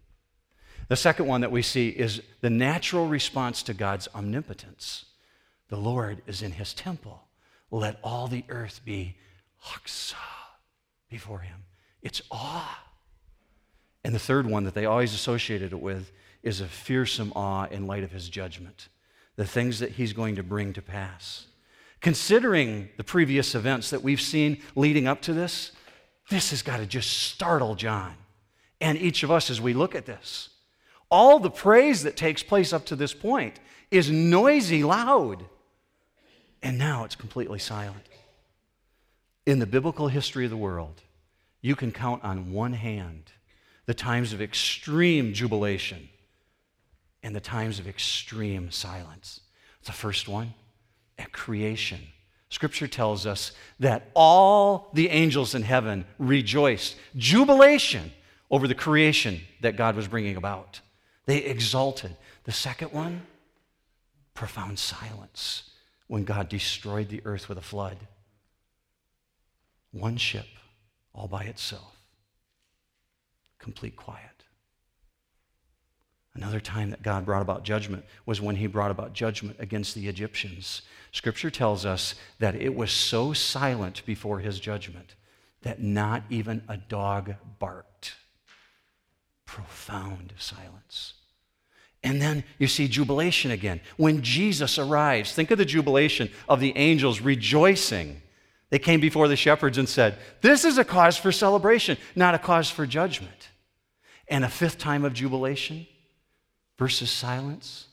The 0.89 0.97
second 0.97 1.27
one 1.27 1.41
that 1.41 1.51
we 1.51 1.63
see 1.63 1.89
is 1.89 2.23
the 2.41 2.51
natural 2.51 3.07
response 3.07 3.63
to 3.65 3.75
God's 3.75 4.09
omnipotence. 4.15 5.07
The 5.69 5.77
Lord 5.77 6.23
is 6.27 6.43
in 6.43 6.53
his 6.53 6.75
temple. 6.75 7.23
Let 7.71 7.99
all 8.05 8.29
the 8.29 8.45
earth 8.49 8.81
be 8.85 9.17
haksah 9.65 10.15
before 11.09 11.41
him. 11.41 11.65
It's 12.03 12.23
awe. 12.31 12.79
And 14.05 14.15
the 14.15 14.19
third 14.19 14.47
one 14.47 14.65
that 14.65 14.75
they 14.75 14.85
always 14.85 15.15
associated 15.15 15.73
it 15.73 15.81
with 15.81 16.13
is 16.43 16.61
a 16.61 16.67
fearsome 16.67 17.33
awe 17.35 17.65
in 17.65 17.87
light 17.87 18.05
of 18.05 18.13
his 18.13 18.29
judgment, 18.29 18.89
the 19.37 19.47
things 19.47 19.79
that 19.79 19.93
he's 19.93 20.13
going 20.13 20.37
to 20.37 20.43
bring 20.43 20.75
to 20.75 20.83
pass. 20.83 21.47
Considering 22.03 22.91
the 22.99 23.05
previous 23.05 23.55
events 23.55 23.89
that 23.89 24.03
we've 24.03 24.21
seen 24.21 24.61
leading 24.77 25.07
up 25.07 25.23
to 25.23 25.33
this, 25.33 25.73
this 26.29 26.51
has 26.51 26.61
got 26.61 26.77
to 26.77 26.87
just 26.87 27.11
startle 27.11 27.75
John 27.75 28.15
and 28.81 28.99
each 28.99 29.23
of 29.23 29.31
us 29.31 29.49
as 29.49 29.61
we 29.61 29.73
look 29.73 29.95
at 29.95 30.05
this. 30.05 30.51
All 31.15 31.39
the 31.39 31.49
praise 31.49 32.03
that 32.03 32.17
takes 32.17 32.43
place 32.43 32.73
up 32.73 32.87
to 32.87 32.97
this 32.97 33.15
point 33.15 33.61
is 33.89 34.11
noisy, 34.11 34.83
loud, 34.83 35.45
and 36.61 36.77
now 36.77 37.05
it's 37.05 37.15
completely 37.15 37.61
silent. 37.61 38.03
In 39.47 39.61
the 39.61 39.67
biblical 39.67 40.09
history 40.09 40.45
of 40.45 40.51
the 40.51 40.57
world, 40.57 41.03
you 41.61 41.77
can 41.77 41.93
count 41.93 42.25
on 42.25 42.51
one 42.51 42.73
hand 42.73 43.31
the 43.87 43.95
times 43.95 44.33
of 44.33 44.43
extreme 44.43 45.33
jubilation 45.33 46.09
and 47.23 47.33
the 47.33 47.41
times 47.41 47.79
of 47.79 47.87
extreme 47.87 48.73
silence. 48.73 49.39
The 49.85 49.93
first 49.93 50.27
one, 50.27 50.53
at 51.17 51.31
creation. 51.31 52.01
Scripture 52.49 52.89
tells 52.89 53.25
us 53.25 53.53
that 53.79 54.11
all 54.15 54.91
the 54.95 55.11
angels 55.11 55.55
in 55.55 55.63
heaven 55.63 56.07
rejoiced, 56.19 56.97
jubilation 57.15 58.11
over 58.51 58.67
the 58.67 58.75
creation 58.75 59.43
that 59.61 59.77
God 59.77 59.95
was 59.95 60.09
bringing 60.09 60.35
about. 60.35 60.81
They 61.27 61.39
exulted. 61.39 62.17
The 62.45 62.53
second 62.53 62.93
one, 62.93 63.27
profound 64.35 64.79
silence 64.79 65.71
when 66.07 66.25
God 66.25 66.49
destroyed 66.49 67.09
the 67.09 67.23
earth 67.25 67.49
with 67.49 67.59
a 67.59 67.63
flood. 67.63 67.97
One 69.93 70.17
ship 70.17 70.47
all 71.15 71.29
by 71.29 71.45
itself, 71.45 71.97
complete 73.59 73.97
quiet. 73.97 74.31
Another 76.35 76.59
time 76.59 76.91
that 76.91 77.03
God 77.03 77.25
brought 77.25 77.43
about 77.43 77.63
judgment 77.63 78.05
was 78.27 78.41
when 78.41 78.57
he 78.57 78.67
brought 78.67 78.91
about 78.91 79.13
judgment 79.13 79.57
against 79.61 79.95
the 79.95 80.09
Egyptians. 80.09 80.83
Scripture 81.13 81.51
tells 81.51 81.87
us 81.87 82.17
that 82.41 82.57
it 82.57 82.75
was 82.75 82.91
so 82.91 83.33
silent 83.33 84.05
before 84.05 84.41
his 84.41 84.59
judgment 84.59 85.15
that 85.63 85.81
not 85.81 86.25
even 86.29 86.63
a 86.69 86.77
dog 86.77 87.37
barked. 87.61 88.17
Profound 89.47 90.35
silence. 90.39 91.15
And 92.03 92.21
then 92.21 92.45
you 92.59 92.67
see 92.67 92.87
jubilation 92.87 93.51
again. 93.51 93.81
When 93.97 94.23
Jesus 94.23 94.79
arrives, 94.79 95.33
think 95.33 95.51
of 95.51 95.59
the 95.59 95.65
jubilation 95.65 96.31
of 96.49 96.61
the 96.61 96.77
angels 96.77 97.21
rejoicing. 97.21 98.21
They 98.69 98.79
came 98.79 99.01
before 99.01 99.27
the 99.27 99.37
shepherds 99.37 99.79
and 99.79 99.89
said, 99.89 100.19
This 100.43 100.65
is 100.65 100.77
a 100.77 100.85
cause 100.85 101.17
for 101.17 101.33
celebration, 101.33 101.97
not 102.15 102.35
a 102.35 102.39
cause 102.39 102.69
for 102.69 102.87
judgment. 102.87 103.49
And 104.29 104.45
a 104.45 104.49
fifth 104.49 104.79
time 104.79 105.05
of 105.05 105.15
jubilation 105.15 105.87
versus 106.79 107.11
silence 107.11 107.87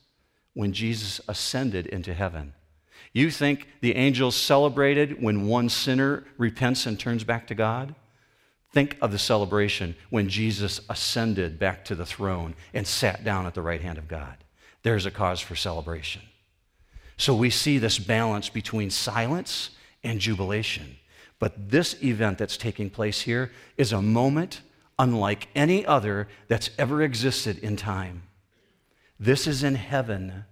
when 0.54 0.74
Jesus 0.74 1.22
ascended 1.28 1.86
into 1.88 2.14
heaven. 2.14 2.54
You 3.14 3.32
think 3.32 3.68
the 3.82 3.96
angels 3.96 4.36
celebrated 4.36 5.22
when 5.22 5.48
one 5.48 5.70
sinner 5.70 6.26
repents 6.38 6.86
and 6.86 7.00
turns 7.00 7.24
back 7.24 7.48
to 7.48 7.56
God? 7.56 7.96
Think 8.72 8.98
of 9.02 9.12
the 9.12 9.20
celebration 9.20 9.96
when 10.10 10.30
Jesus 10.30 10.80
ascended 10.90 11.60
back 11.60 11.84
to 11.86 11.96
the 11.96 12.06
throne 12.06 12.56
and 12.74 12.88
sat 12.88 13.24
down 13.24 13.46
at 13.46 13.54
the 13.54 13.62
right 13.62 13.82
hand 13.82 13.98
of 13.98 14.08
God. 14.08 14.38
There's 14.84 15.06
a 15.06 15.12
cause 15.12 15.42
for 15.42 15.56
celebration. 15.56 16.22
So 17.18 17.36
we 17.36 17.50
see 17.50 17.78
this 17.78 18.00
balance 18.00 18.50
between 18.50 18.90
silence 18.90 19.72
and 20.04 20.20
jubilation. 20.20 20.98
But 21.38 21.70
this 21.70 22.02
event 22.02 22.38
that's 22.38 22.58
taking 22.58 22.90
place 22.90 23.22
here 23.22 23.52
is 23.78 23.92
a 23.92 24.02
moment 24.02 24.62
unlike 24.98 25.48
any 25.56 25.86
other 25.86 26.28
that's 26.48 26.70
ever 26.78 27.02
existed 27.02 27.58
in 27.60 27.76
time. 27.76 28.24
This 29.20 29.48
is 29.48 29.64
in 29.64 29.76
heaven, 29.76 30.46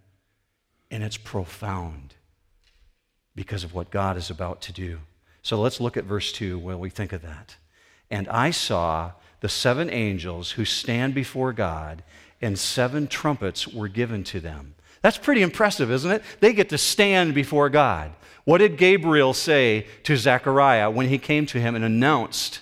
and 0.91 1.03
it's 1.03 1.17
profound 1.17 2.15
because 3.35 3.63
of 3.63 3.73
what 3.73 3.91
God 3.91 4.17
is 4.17 4.29
about 4.29 4.61
to 4.63 4.73
do. 4.73 4.99
So 5.41 5.59
let's 5.59 5.79
look 5.79 5.97
at 5.97 6.03
verse 6.03 6.31
2 6.31 6.59
when 6.59 6.79
we 6.79 6.89
think 6.89 7.13
of 7.13 7.21
that. 7.21 7.55
And 8.11 8.27
I 8.29 8.51
saw 8.51 9.11
the 9.41 9.49
seven 9.49 9.89
angels 9.89 10.51
who 10.51 10.65
stand 10.65 11.13
before 11.13 11.53
God, 11.53 12.03
and 12.41 12.57
seven 12.57 13.07
trumpets 13.07 13.67
were 13.67 13.87
given 13.87 14.23
to 14.25 14.39
them. 14.39 14.75
That's 15.01 15.17
pretty 15.17 15.41
impressive, 15.41 15.91
isn't 15.91 16.11
it? 16.11 16.23
They 16.39 16.53
get 16.53 16.69
to 16.69 16.77
stand 16.77 17.33
before 17.33 17.69
God. 17.69 18.11
What 18.43 18.57
did 18.57 18.77
Gabriel 18.77 19.33
say 19.33 19.85
to 20.03 20.17
Zechariah 20.17 20.89
when 20.89 21.07
he 21.07 21.17
came 21.17 21.45
to 21.47 21.59
him 21.59 21.75
and 21.75 21.85
announced, 21.85 22.61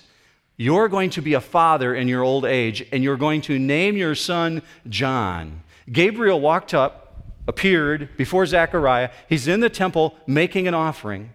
You're 0.56 0.88
going 0.88 1.10
to 1.10 1.22
be 1.22 1.34
a 1.34 1.40
father 1.40 1.94
in 1.94 2.08
your 2.08 2.22
old 2.22 2.44
age, 2.44 2.86
and 2.92 3.02
you're 3.02 3.16
going 3.16 3.40
to 3.42 3.58
name 3.58 3.96
your 3.96 4.14
son 4.14 4.62
John? 4.88 5.62
Gabriel 5.90 6.40
walked 6.40 6.74
up, 6.74 7.24
appeared 7.48 8.10
before 8.16 8.44
Zechariah. 8.44 9.10
He's 9.28 9.48
in 9.48 9.60
the 9.60 9.70
temple 9.70 10.14
making 10.26 10.68
an 10.68 10.74
offering. 10.74 11.32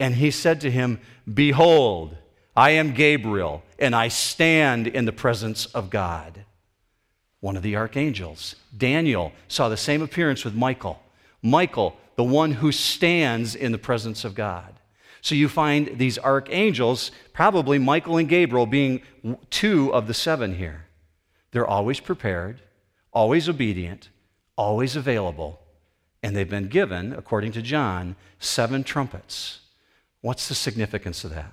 And 0.00 0.14
he 0.14 0.30
said 0.30 0.60
to 0.62 0.70
him, 0.70 1.00
Behold, 1.32 2.16
I 2.56 2.70
am 2.70 2.94
Gabriel, 2.94 3.62
and 3.78 3.94
I 3.94 4.08
stand 4.08 4.86
in 4.86 5.04
the 5.04 5.12
presence 5.12 5.66
of 5.66 5.90
God. 5.90 6.44
One 7.40 7.56
of 7.56 7.62
the 7.62 7.76
archangels, 7.76 8.56
Daniel, 8.74 9.32
saw 9.46 9.68
the 9.68 9.76
same 9.76 10.00
appearance 10.00 10.42
with 10.42 10.54
Michael. 10.54 11.02
Michael, 11.42 11.96
the 12.16 12.24
one 12.24 12.52
who 12.52 12.72
stands 12.72 13.54
in 13.54 13.72
the 13.72 13.78
presence 13.78 14.24
of 14.24 14.34
God. 14.34 14.72
So 15.20 15.34
you 15.34 15.48
find 15.48 15.98
these 15.98 16.18
archangels, 16.18 17.10
probably 17.34 17.78
Michael 17.78 18.16
and 18.16 18.28
Gabriel, 18.28 18.64
being 18.64 19.02
two 19.50 19.92
of 19.92 20.06
the 20.06 20.14
seven 20.14 20.56
here. 20.56 20.86
They're 21.50 21.66
always 21.66 22.00
prepared, 22.00 22.62
always 23.12 23.48
obedient, 23.50 24.08
always 24.56 24.96
available, 24.96 25.60
and 26.22 26.34
they've 26.34 26.48
been 26.48 26.68
given, 26.68 27.12
according 27.12 27.52
to 27.52 27.62
John, 27.62 28.16
seven 28.38 28.82
trumpets. 28.82 29.60
What's 30.22 30.48
the 30.48 30.54
significance 30.54 31.22
of 31.22 31.30
that? 31.32 31.52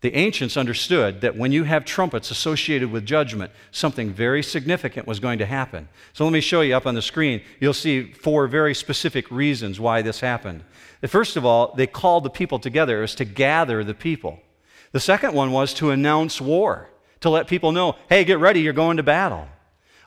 The 0.00 0.14
ancients 0.14 0.56
understood 0.56 1.22
that 1.22 1.36
when 1.36 1.50
you 1.50 1.64
have 1.64 1.84
trumpets 1.84 2.30
associated 2.30 2.92
with 2.92 3.04
judgment, 3.04 3.50
something 3.72 4.12
very 4.12 4.44
significant 4.44 5.08
was 5.08 5.18
going 5.18 5.40
to 5.40 5.46
happen. 5.46 5.88
So 6.12 6.24
let 6.24 6.32
me 6.32 6.40
show 6.40 6.60
you 6.60 6.76
up 6.76 6.86
on 6.86 6.94
the 6.94 7.02
screen. 7.02 7.42
You'll 7.58 7.74
see 7.74 8.12
four 8.12 8.46
very 8.46 8.74
specific 8.74 9.28
reasons 9.28 9.80
why 9.80 10.02
this 10.02 10.20
happened. 10.20 10.62
First 11.06 11.36
of 11.36 11.44
all, 11.44 11.74
they 11.76 11.88
called 11.88 12.22
the 12.22 12.30
people 12.30 12.60
together. 12.60 12.98
It 12.98 13.02
was 13.02 13.14
to 13.16 13.24
gather 13.24 13.82
the 13.82 13.94
people. 13.94 14.40
The 14.92 15.00
second 15.00 15.34
one 15.34 15.50
was 15.50 15.74
to 15.74 15.90
announce 15.90 16.40
war, 16.40 16.90
to 17.20 17.28
let 17.28 17.48
people 17.48 17.72
know, 17.72 17.96
hey, 18.08 18.24
get 18.24 18.38
ready, 18.38 18.60
you're 18.60 18.72
going 18.72 18.98
to 18.98 19.02
battle. 19.02 19.48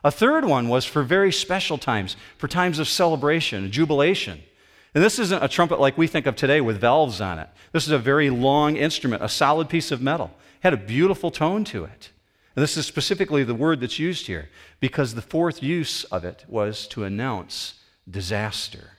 A 0.02 0.10
third 0.10 0.44
one 0.44 0.68
was 0.68 0.86
for 0.86 1.02
very 1.02 1.30
special 1.30 1.76
times, 1.78 2.16
for 2.38 2.48
times 2.48 2.78
of 2.78 2.88
celebration, 2.88 3.70
jubilation. 3.70 4.42
And 4.94 5.02
this 5.02 5.18
isn't 5.18 5.42
a 5.42 5.48
trumpet 5.48 5.80
like 5.80 5.96
we 5.96 6.06
think 6.06 6.26
of 6.26 6.36
today 6.36 6.60
with 6.60 6.80
valves 6.80 7.20
on 7.20 7.38
it. 7.38 7.48
This 7.72 7.86
is 7.86 7.92
a 7.92 7.98
very 7.98 8.28
long 8.28 8.76
instrument, 8.76 9.22
a 9.22 9.28
solid 9.28 9.68
piece 9.68 9.90
of 9.90 10.02
metal. 10.02 10.30
It 10.36 10.64
had 10.64 10.74
a 10.74 10.78
beautiful 10.78 11.30
tone 11.30 11.64
to 11.64 11.84
it. 11.84 12.10
And 12.54 12.62
this 12.62 12.76
is 12.76 12.84
specifically 12.84 13.44
the 13.44 13.54
word 13.54 13.80
that's 13.80 13.98
used 13.98 14.26
here 14.26 14.50
because 14.80 15.14
the 15.14 15.22
fourth 15.22 15.62
use 15.62 16.04
of 16.04 16.24
it 16.24 16.44
was 16.46 16.86
to 16.88 17.04
announce 17.04 17.80
disaster. 18.10 18.90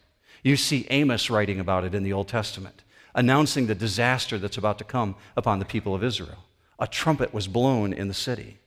You 0.44 0.58
see 0.58 0.88
Amos 0.90 1.30
writing 1.30 1.60
about 1.60 1.84
it 1.84 1.94
in 1.94 2.04
the 2.04 2.14
Old 2.14 2.28
Testament, 2.28 2.84
announcing 3.14 3.68
the 3.68 3.76
disaster 3.76 4.40
that's 4.40 4.58
about 4.58 4.80
to 4.80 4.84
come 4.84 5.16
upon 5.38 5.60
the 5.60 5.66
people 5.66 5.94
of 5.94 6.04
Israel. 6.04 6.46
A 6.80 6.88
trumpet 6.88 7.34
was 7.34 7.48
blown 7.48 7.94
in 7.94 8.08
the 8.08 8.14
city. 8.16 8.58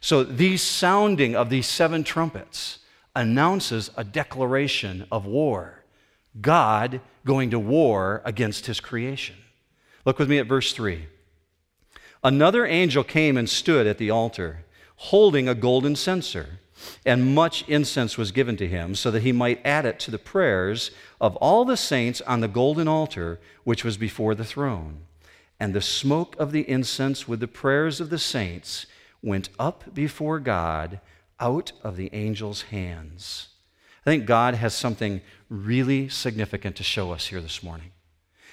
So, 0.00 0.24
the 0.24 0.56
sounding 0.56 1.34
of 1.36 1.48
these 1.48 1.66
seven 1.66 2.04
trumpets 2.04 2.80
announces 3.14 3.90
a 3.96 4.04
declaration 4.04 5.06
of 5.10 5.24
war. 5.24 5.83
God 6.40 7.00
going 7.24 7.50
to 7.50 7.58
war 7.58 8.22
against 8.24 8.66
his 8.66 8.80
creation. 8.80 9.36
Look 10.04 10.18
with 10.18 10.28
me 10.28 10.38
at 10.38 10.46
verse 10.46 10.72
3. 10.72 11.06
Another 12.22 12.66
angel 12.66 13.04
came 13.04 13.36
and 13.36 13.48
stood 13.48 13.86
at 13.86 13.98
the 13.98 14.10
altar, 14.10 14.64
holding 14.96 15.48
a 15.48 15.54
golden 15.54 15.96
censer. 15.96 16.58
And 17.06 17.34
much 17.34 17.66
incense 17.68 18.18
was 18.18 18.32
given 18.32 18.56
to 18.56 18.66
him, 18.66 18.94
so 18.94 19.10
that 19.10 19.22
he 19.22 19.32
might 19.32 19.64
add 19.64 19.86
it 19.86 19.98
to 20.00 20.10
the 20.10 20.18
prayers 20.18 20.90
of 21.20 21.36
all 21.36 21.64
the 21.64 21.76
saints 21.76 22.20
on 22.22 22.40
the 22.40 22.48
golden 22.48 22.88
altar 22.88 23.38
which 23.62 23.84
was 23.84 23.96
before 23.96 24.34
the 24.34 24.44
throne. 24.44 25.02
And 25.60 25.72
the 25.72 25.80
smoke 25.80 26.34
of 26.38 26.52
the 26.52 26.68
incense 26.68 27.28
with 27.28 27.40
the 27.40 27.48
prayers 27.48 28.00
of 28.00 28.10
the 28.10 28.18
saints 28.18 28.86
went 29.22 29.48
up 29.58 29.94
before 29.94 30.40
God 30.40 31.00
out 31.38 31.72
of 31.82 31.96
the 31.96 32.12
angel's 32.12 32.62
hands. 32.62 33.48
I 34.04 34.10
think 34.10 34.26
God 34.26 34.54
has 34.54 34.74
something 34.74 35.22
really 35.48 36.08
significant 36.08 36.76
to 36.76 36.82
show 36.82 37.12
us 37.12 37.28
here 37.28 37.40
this 37.40 37.62
morning. 37.62 37.92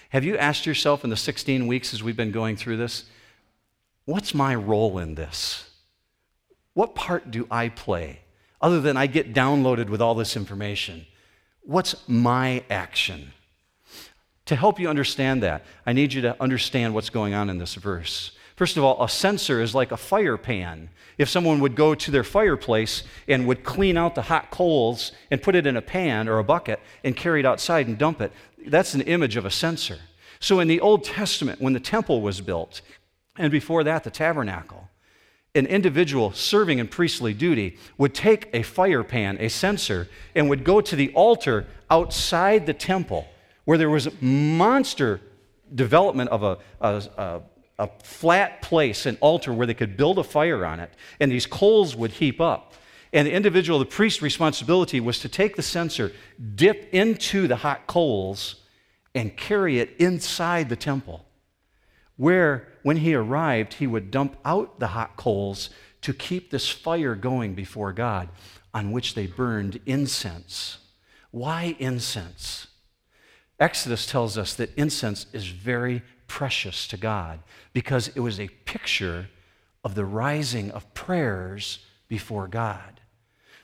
Have 0.10 0.24
you 0.24 0.38
asked 0.38 0.66
yourself 0.66 1.04
in 1.04 1.10
the 1.10 1.18
16 1.18 1.68
weeks 1.68 1.94
as 1.94 2.02
we've 2.02 2.16
been 2.16 2.32
going 2.32 2.56
through 2.56 2.78
this, 2.78 3.06
what's 4.06 4.34
my 4.34 4.56
role 4.56 4.98
in 4.98 5.16
this? 5.16 5.70
What 6.74 6.96
part 6.96 7.32
do 7.32 7.48
I 7.52 7.70
play? 7.70 8.22
Other 8.62 8.80
than 8.80 8.96
I 8.96 9.08
get 9.08 9.34
downloaded 9.34 9.90
with 9.90 10.02
all 10.02 10.16
this 10.16 10.38
information, 10.38 11.06
what's 11.62 11.96
my 12.08 12.64
action? 12.70 13.32
To 14.46 14.56
help 14.56 14.80
you 14.80 14.90
understand 14.90 15.44
that, 15.44 15.66
I 15.86 15.94
need 15.94 16.14
you 16.14 16.22
to 16.22 16.42
understand 16.42 16.94
what's 16.94 17.10
going 17.10 17.34
on 17.34 17.50
in 17.50 17.58
this 17.58 17.76
verse. 17.76 18.32
First 18.62 18.78
of 18.78 18.84
all, 18.84 19.04
a 19.04 19.10
censer 19.10 19.60
is 19.60 19.74
like 19.74 19.92
a 19.92 19.98
fire 19.98 20.38
pan. 20.38 20.90
If 21.18 21.30
someone 21.30 21.62
would 21.62 21.74
go 21.74 21.96
to 21.96 22.12
their 22.12 22.24
fireplace 22.24 23.02
and 23.28 23.48
would 23.48 23.64
clean 23.64 23.98
out 23.98 24.14
the 24.14 24.22
hot 24.22 24.52
coals 24.52 25.14
and 25.32 25.42
put 25.42 25.56
it 25.56 25.66
in 25.66 25.78
a 25.78 25.82
pan 25.82 26.30
or 26.30 26.38
a 26.38 26.44
bucket 26.44 26.80
and 27.04 27.18
carry 27.18 27.40
it 27.40 27.46
outside 27.48 27.88
and 27.88 27.98
dump 27.98 28.22
it, 28.22 28.32
that's 28.68 28.94
an 28.94 29.02
image 29.02 29.36
of 29.36 29.46
a 29.46 29.50
censer. 29.50 29.98
So 30.40 30.60
in 30.60 30.68
the 30.68 30.80
Old 30.80 31.04
Testament, 31.04 31.60
when 31.60 31.74
the 31.74 31.80
temple 31.80 32.22
was 32.22 32.40
built, 32.40 32.82
and 33.36 33.52
before 33.52 33.84
that, 33.84 34.04
the 34.04 34.12
tabernacle, 34.12 34.90
an 35.56 35.66
individual 35.66 36.32
serving 36.32 36.78
in 36.78 36.88
priestly 36.88 37.34
duty 37.34 37.80
would 37.98 38.14
take 38.14 38.48
a 38.54 38.62
fire 38.62 39.04
pan, 39.04 39.38
a 39.40 39.50
censer, 39.50 40.08
and 40.36 40.48
would 40.52 40.64
go 40.64 40.82
to 40.82 40.96
the 40.96 41.12
altar 41.14 41.66
outside 41.90 42.68
the 42.68 42.76
temple 42.76 43.28
where 43.66 43.80
there 43.80 43.90
was 43.90 44.08
monster 44.22 45.20
development 45.74 46.30
of 46.30 46.44
a, 46.44 46.60
a, 46.80 47.04
a, 47.18 47.42
a, 47.82 47.90
flat 48.04 48.62
place, 48.62 49.06
an 49.06 49.18
altar 49.22 49.52
where 49.52 49.68
they 49.68 49.74
could 49.74 49.98
build 49.98 50.20
a 50.20 50.24
fire 50.24 50.66
on 50.66 50.80
it, 50.80 50.92
and 51.20 51.32
these 51.32 51.46
coals 51.46 51.96
would 51.96 52.12
heap 52.12 52.40
up. 52.40 52.74
And 53.14 53.28
the 53.28 53.34
individual, 53.34 53.80
the 53.80 53.86
priest's 53.86 54.22
responsibility 54.22 55.00
was 55.00 55.20
to 55.20 55.30
take 55.30 55.56
the 55.56 55.62
censer, 55.62 56.14
dip 56.56 56.90
into 56.94 57.48
the 57.48 57.58
hot 57.58 57.88
coals, 57.88 58.62
and 59.14 59.36
carry 59.36 59.80
it 59.80 59.96
inside 60.00 60.70
the 60.70 60.76
temple, 60.76 61.26
where, 62.16 62.68
when 62.84 62.98
he 62.98 63.14
arrived, 63.14 63.76
he 63.76 63.88
would 63.88 64.12
dump 64.12 64.38
out 64.46 64.80
the 64.80 64.88
hot 64.88 65.18
coals 65.18 65.70
to 66.02 66.14
keep 66.14 66.50
this 66.50 66.70
fire 66.70 67.16
going 67.16 67.54
before 67.54 67.92
God, 67.92 68.30
on 68.74 68.92
which 68.92 69.16
they 69.16 69.28
burned 69.28 69.80
incense. 69.86 70.78
Why 71.32 71.76
incense? 71.80 72.68
Exodus 73.60 74.06
tells 74.06 74.38
us 74.38 74.54
that 74.56 74.76
incense 74.78 75.26
is 75.34 75.48
very 75.48 76.02
precious 76.32 76.88
to 76.88 76.96
God 76.96 77.42
because 77.74 78.08
it 78.08 78.22
was 78.22 78.40
a 78.40 78.48
picture 78.48 79.28
of 79.84 79.96
the 79.96 80.06
rising 80.06 80.72
of 80.72 80.94
prayers 80.94 81.80
before 82.08 82.48
God. 82.48 83.02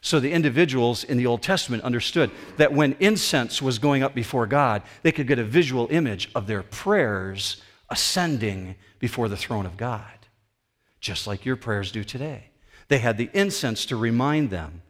So 0.01 0.19
the 0.19 0.33
individuals 0.33 1.05
in 1.05 1.17
the 1.17 1.27
Old 1.27 1.41
Testament 1.41 1.83
understood 1.83 2.29
that 2.57 2.73
when 2.73 2.97
incense 2.99 3.61
was 3.61 3.79
going 3.79 4.03
up 4.03 4.13
before 4.13 4.45
God, 4.47 4.81
they 5.01 5.13
could 5.13 5.27
get 5.27 5.39
a 5.39 5.45
visual 5.45 5.87
image 5.91 6.29
of 6.35 6.45
their 6.45 6.61
prayers 6.61 7.61
ascending 7.89 8.75
before 8.99 9.29
the 9.29 9.37
throne 9.37 9.65
of 9.65 9.77
God, 9.77 10.27
just 10.99 11.25
like 11.25 11.45
your 11.45 11.55
prayers 11.55 11.89
do 11.89 12.03
today. 12.03 12.49
They 12.89 12.97
had 12.97 13.17
the 13.17 13.29
incense 13.33 13.85
to 13.85 13.95
remind 13.95 14.49
them. 14.49 14.81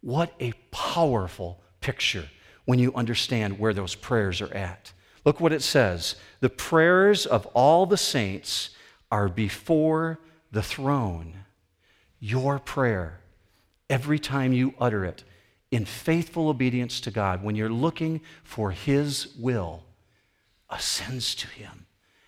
What 0.00 0.34
a 0.40 0.52
powerful 0.72 1.62
picture 1.80 2.28
when 2.64 2.80
you 2.80 2.92
understand 2.94 3.60
where 3.60 3.72
those 3.72 3.94
prayers 3.94 4.40
are 4.40 4.52
at. 4.52 4.92
Look 5.24 5.40
what 5.40 5.52
it 5.52 5.62
says 5.62 6.16
the 6.40 6.48
prayers 6.48 7.26
of 7.26 7.46
all 7.46 7.86
the 7.86 7.96
saints 7.96 8.70
are 9.10 9.28
before 9.28 10.18
the 10.52 10.62
throne. 10.62 11.34
Your 12.18 12.58
prayer, 12.58 13.20
every 13.88 14.18
time 14.18 14.52
you 14.52 14.74
utter 14.78 15.04
it 15.04 15.24
in 15.70 15.84
faithful 15.84 16.48
obedience 16.48 17.00
to 17.00 17.10
God, 17.10 17.42
when 17.42 17.54
you're 17.56 17.70
looking 17.70 18.20
for 18.42 18.70
His 18.70 19.34
will, 19.38 19.84
ascends 20.68 21.34
to 21.36 21.46
Him 21.46 21.86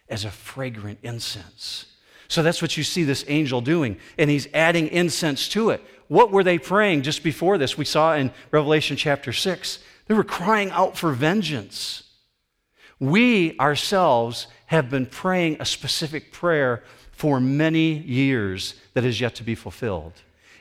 as 0.08 0.24
a 0.24 0.30
fragrant 0.30 0.98
incense. 1.02 1.86
So 2.28 2.42
that's 2.42 2.62
what 2.62 2.76
you 2.76 2.82
see 2.82 3.04
this 3.04 3.24
angel 3.28 3.60
doing, 3.60 3.98
and 4.16 4.30
he's 4.30 4.48
adding 4.54 4.88
incense 4.88 5.48
to 5.50 5.68
it. 5.68 5.82
What 6.08 6.30
were 6.30 6.42
they 6.42 6.58
praying 6.58 7.02
just 7.02 7.22
before 7.22 7.58
this? 7.58 7.76
We 7.76 7.84
saw 7.84 8.14
in 8.14 8.30
Revelation 8.50 8.96
chapter 8.96 9.32
6 9.32 9.78
they 10.06 10.14
were 10.14 10.24
crying 10.24 10.70
out 10.70 10.96
for 10.96 11.12
vengeance. 11.12 12.04
We 13.02 13.58
ourselves 13.58 14.46
have 14.66 14.88
been 14.88 15.06
praying 15.06 15.56
a 15.58 15.64
specific 15.64 16.30
prayer 16.30 16.84
for 17.10 17.40
many 17.40 17.94
years 17.94 18.76
that 18.94 19.04
is 19.04 19.20
yet 19.20 19.34
to 19.34 19.42
be 19.42 19.56
fulfilled. 19.56 20.12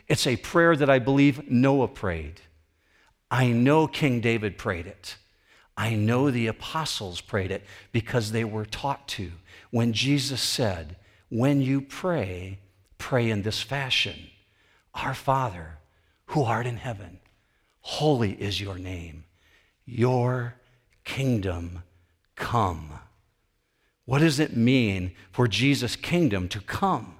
It's 0.08 0.25
a 0.25 0.38
prayer 0.38 0.75
that 0.75 0.89
I 0.89 0.97
believe 0.97 1.51
Noah 1.51 1.88
prayed. 1.88 2.41
I 3.30 3.49
know 3.49 3.86
King 3.86 4.21
David 4.21 4.58
prayed 4.58 4.88
it. 4.88 5.17
I 5.77 5.93
know 5.93 6.32
the 6.32 6.47
apostles 6.47 7.21
prayed 7.21 7.51
it 7.51 7.63
because 7.91 8.32
they 8.32 8.43
were 8.43 8.65
taught 8.65 9.08
to. 9.10 9.34
When 9.69 9.93
Jesus 9.93 10.41
said, 10.41 10.95
When 11.30 11.62
you 11.62 11.80
pray, 11.80 12.58
pray 12.97 13.30
in 13.30 13.43
this 13.43 13.62
fashion 13.62 14.32
Our 14.95 15.13
Father, 15.13 15.77
who 16.25 16.41
art 16.41 16.65
in 16.65 16.77
heaven, 16.77 17.19
holy 17.82 18.32
is 18.32 18.60
your 18.60 18.80
name. 18.80 19.25
Your 19.86 20.56
kingdom 21.04 21.84
come. 22.41 22.99
What 24.04 24.19
does 24.19 24.39
it 24.39 24.58
mean 24.58 25.13
for 25.32 25.47
Jesus' 25.47 25.95
kingdom 25.95 26.49
to 26.49 26.60
come? 26.60 27.15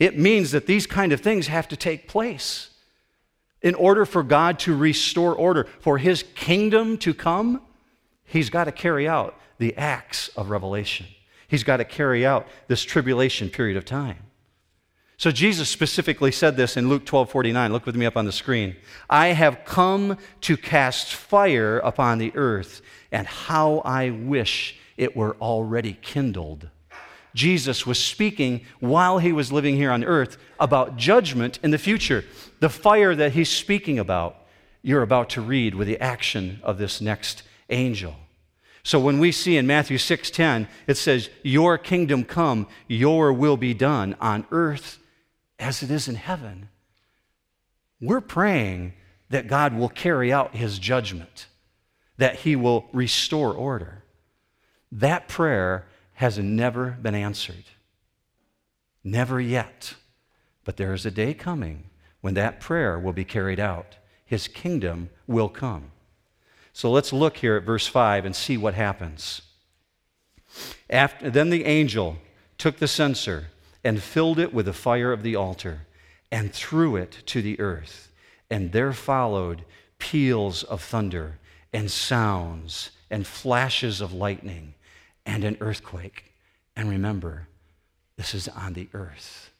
It 0.00 0.18
means 0.18 0.50
that 0.50 0.66
these 0.66 0.88
kind 0.88 1.12
of 1.12 1.20
things 1.20 1.46
have 1.46 1.68
to 1.68 1.76
take 1.76 2.08
place. 2.08 2.70
In 3.62 3.74
order 3.76 4.04
for 4.04 4.24
God 4.24 4.58
to 4.60 4.76
restore 4.76 5.34
order, 5.34 5.68
for 5.78 5.98
his 5.98 6.24
kingdom 6.34 6.98
to 6.98 7.14
come, 7.14 7.62
he's 8.24 8.50
got 8.50 8.64
to 8.64 8.72
carry 8.72 9.06
out 9.06 9.38
the 9.58 9.76
acts 9.76 10.28
of 10.36 10.50
revelation. 10.50 11.06
He's 11.46 11.62
got 11.62 11.76
to 11.76 11.84
carry 11.84 12.26
out 12.26 12.48
this 12.66 12.82
tribulation 12.82 13.48
period 13.48 13.76
of 13.76 13.84
time. 13.84 14.18
So 15.16 15.30
Jesus 15.30 15.68
specifically 15.68 16.32
said 16.32 16.56
this 16.56 16.76
in 16.76 16.88
Luke 16.88 17.04
12 17.04 17.30
49. 17.30 17.72
Look 17.72 17.86
with 17.86 17.96
me 17.96 18.06
up 18.06 18.16
on 18.16 18.24
the 18.24 18.32
screen. 18.32 18.76
I 19.08 19.28
have 19.28 19.64
come 19.64 20.18
to 20.42 20.56
cast 20.56 21.14
fire 21.14 21.78
upon 21.78 22.18
the 22.18 22.32
earth, 22.34 22.82
and 23.12 23.26
how 23.26 23.78
I 23.84 24.10
wish 24.10 24.76
it 24.96 25.16
were 25.16 25.36
already 25.40 25.98
kindled. 26.02 26.68
Jesus 27.34 27.84
was 27.84 27.98
speaking 27.98 28.64
while 28.78 29.18
he 29.18 29.32
was 29.32 29.50
living 29.50 29.76
here 29.76 29.90
on 29.90 30.04
earth 30.04 30.36
about 30.60 30.96
judgment 30.96 31.58
in 31.62 31.72
the 31.72 31.78
future. 31.78 32.24
The 32.60 32.68
fire 32.68 33.14
that 33.14 33.32
he's 33.32 33.50
speaking 33.50 33.98
about, 33.98 34.36
you're 34.82 35.02
about 35.02 35.30
to 35.30 35.40
read 35.40 35.74
with 35.74 35.88
the 35.88 35.98
action 35.98 36.60
of 36.62 36.78
this 36.78 37.00
next 37.00 37.42
angel. 37.70 38.14
So 38.84 39.00
when 39.00 39.18
we 39.18 39.32
see 39.32 39.56
in 39.56 39.66
Matthew 39.66 39.96
6:10, 39.98 40.68
it 40.86 40.96
says, 40.96 41.30
"Your 41.42 41.78
kingdom 41.78 42.24
come, 42.24 42.66
your 42.86 43.32
will 43.32 43.56
be 43.56 43.74
done 43.74 44.14
on 44.20 44.46
earth 44.52 44.98
as 45.58 45.82
it 45.82 45.90
is 45.90 46.08
in 46.08 46.16
heaven. 46.16 46.68
We're 48.00 48.20
praying 48.20 48.94
that 49.30 49.48
God 49.48 49.74
will 49.74 49.88
carry 49.88 50.32
out 50.32 50.54
his 50.54 50.78
judgment, 50.78 51.46
that 52.18 52.36
he 52.40 52.56
will 52.56 52.86
restore 52.92 53.52
order. 53.52 54.04
That 54.92 55.28
prayer 55.28 55.86
has 56.14 56.38
never 56.38 56.90
been 56.90 57.14
answered. 57.14 57.64
Never 59.02 59.40
yet. 59.40 59.94
But 60.64 60.76
there 60.76 60.94
is 60.94 61.04
a 61.04 61.10
day 61.10 61.34
coming 61.34 61.90
when 62.20 62.34
that 62.34 62.60
prayer 62.60 62.98
will 62.98 63.12
be 63.12 63.24
carried 63.24 63.60
out. 63.60 63.96
His 64.24 64.48
kingdom 64.48 65.10
will 65.26 65.48
come. 65.48 65.90
So 66.72 66.90
let's 66.90 67.12
look 67.12 67.36
here 67.36 67.56
at 67.56 67.64
verse 67.64 67.86
5 67.86 68.24
and 68.24 68.34
see 68.34 68.56
what 68.56 68.74
happens. 68.74 69.42
After, 70.88 71.30
then 71.30 71.50
the 71.50 71.64
angel 71.64 72.16
took 72.56 72.78
the 72.78 72.88
censer 72.88 73.46
and 73.84 74.02
filled 74.02 74.38
it 74.38 74.54
with 74.54 74.66
the 74.66 74.72
fire 74.72 75.12
of 75.12 75.22
the 75.22 75.36
altar 75.36 75.86
and 76.32 76.52
threw 76.52 76.96
it 76.96 77.18
to 77.26 77.42
the 77.42 77.60
earth. 77.60 78.10
And 78.50 78.72
there 78.72 78.92
followed 78.92 79.64
peals 79.98 80.62
of 80.64 80.82
thunder 80.82 81.38
and 81.72 81.90
sounds 81.90 82.90
and 83.10 83.26
flashes 83.26 84.00
of 84.00 84.12
lightning 84.12 84.74
and 85.26 85.44
an 85.44 85.56
earthquake. 85.60 86.32
And 86.74 86.88
remember, 86.88 87.48
this 88.16 88.34
is 88.34 88.48
on 88.48 88.72
the 88.72 88.88
earth. 88.94 89.50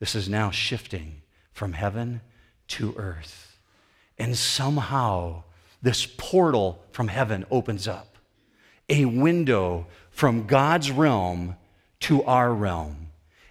This 0.00 0.14
is 0.14 0.28
now 0.28 0.50
shifting 0.50 1.22
from 1.52 1.72
heaven 1.72 2.20
to 2.68 2.94
earth. 2.96 3.58
And 4.18 4.36
somehow, 4.36 5.44
this 5.80 6.06
portal 6.06 6.84
from 6.92 7.08
heaven 7.08 7.44
opens 7.50 7.86
up 7.86 8.16
a 8.88 9.04
window 9.04 9.86
from 10.10 10.46
God's 10.46 10.90
realm 10.90 11.56
to 12.00 12.24
our 12.24 12.52
realm 12.52 13.07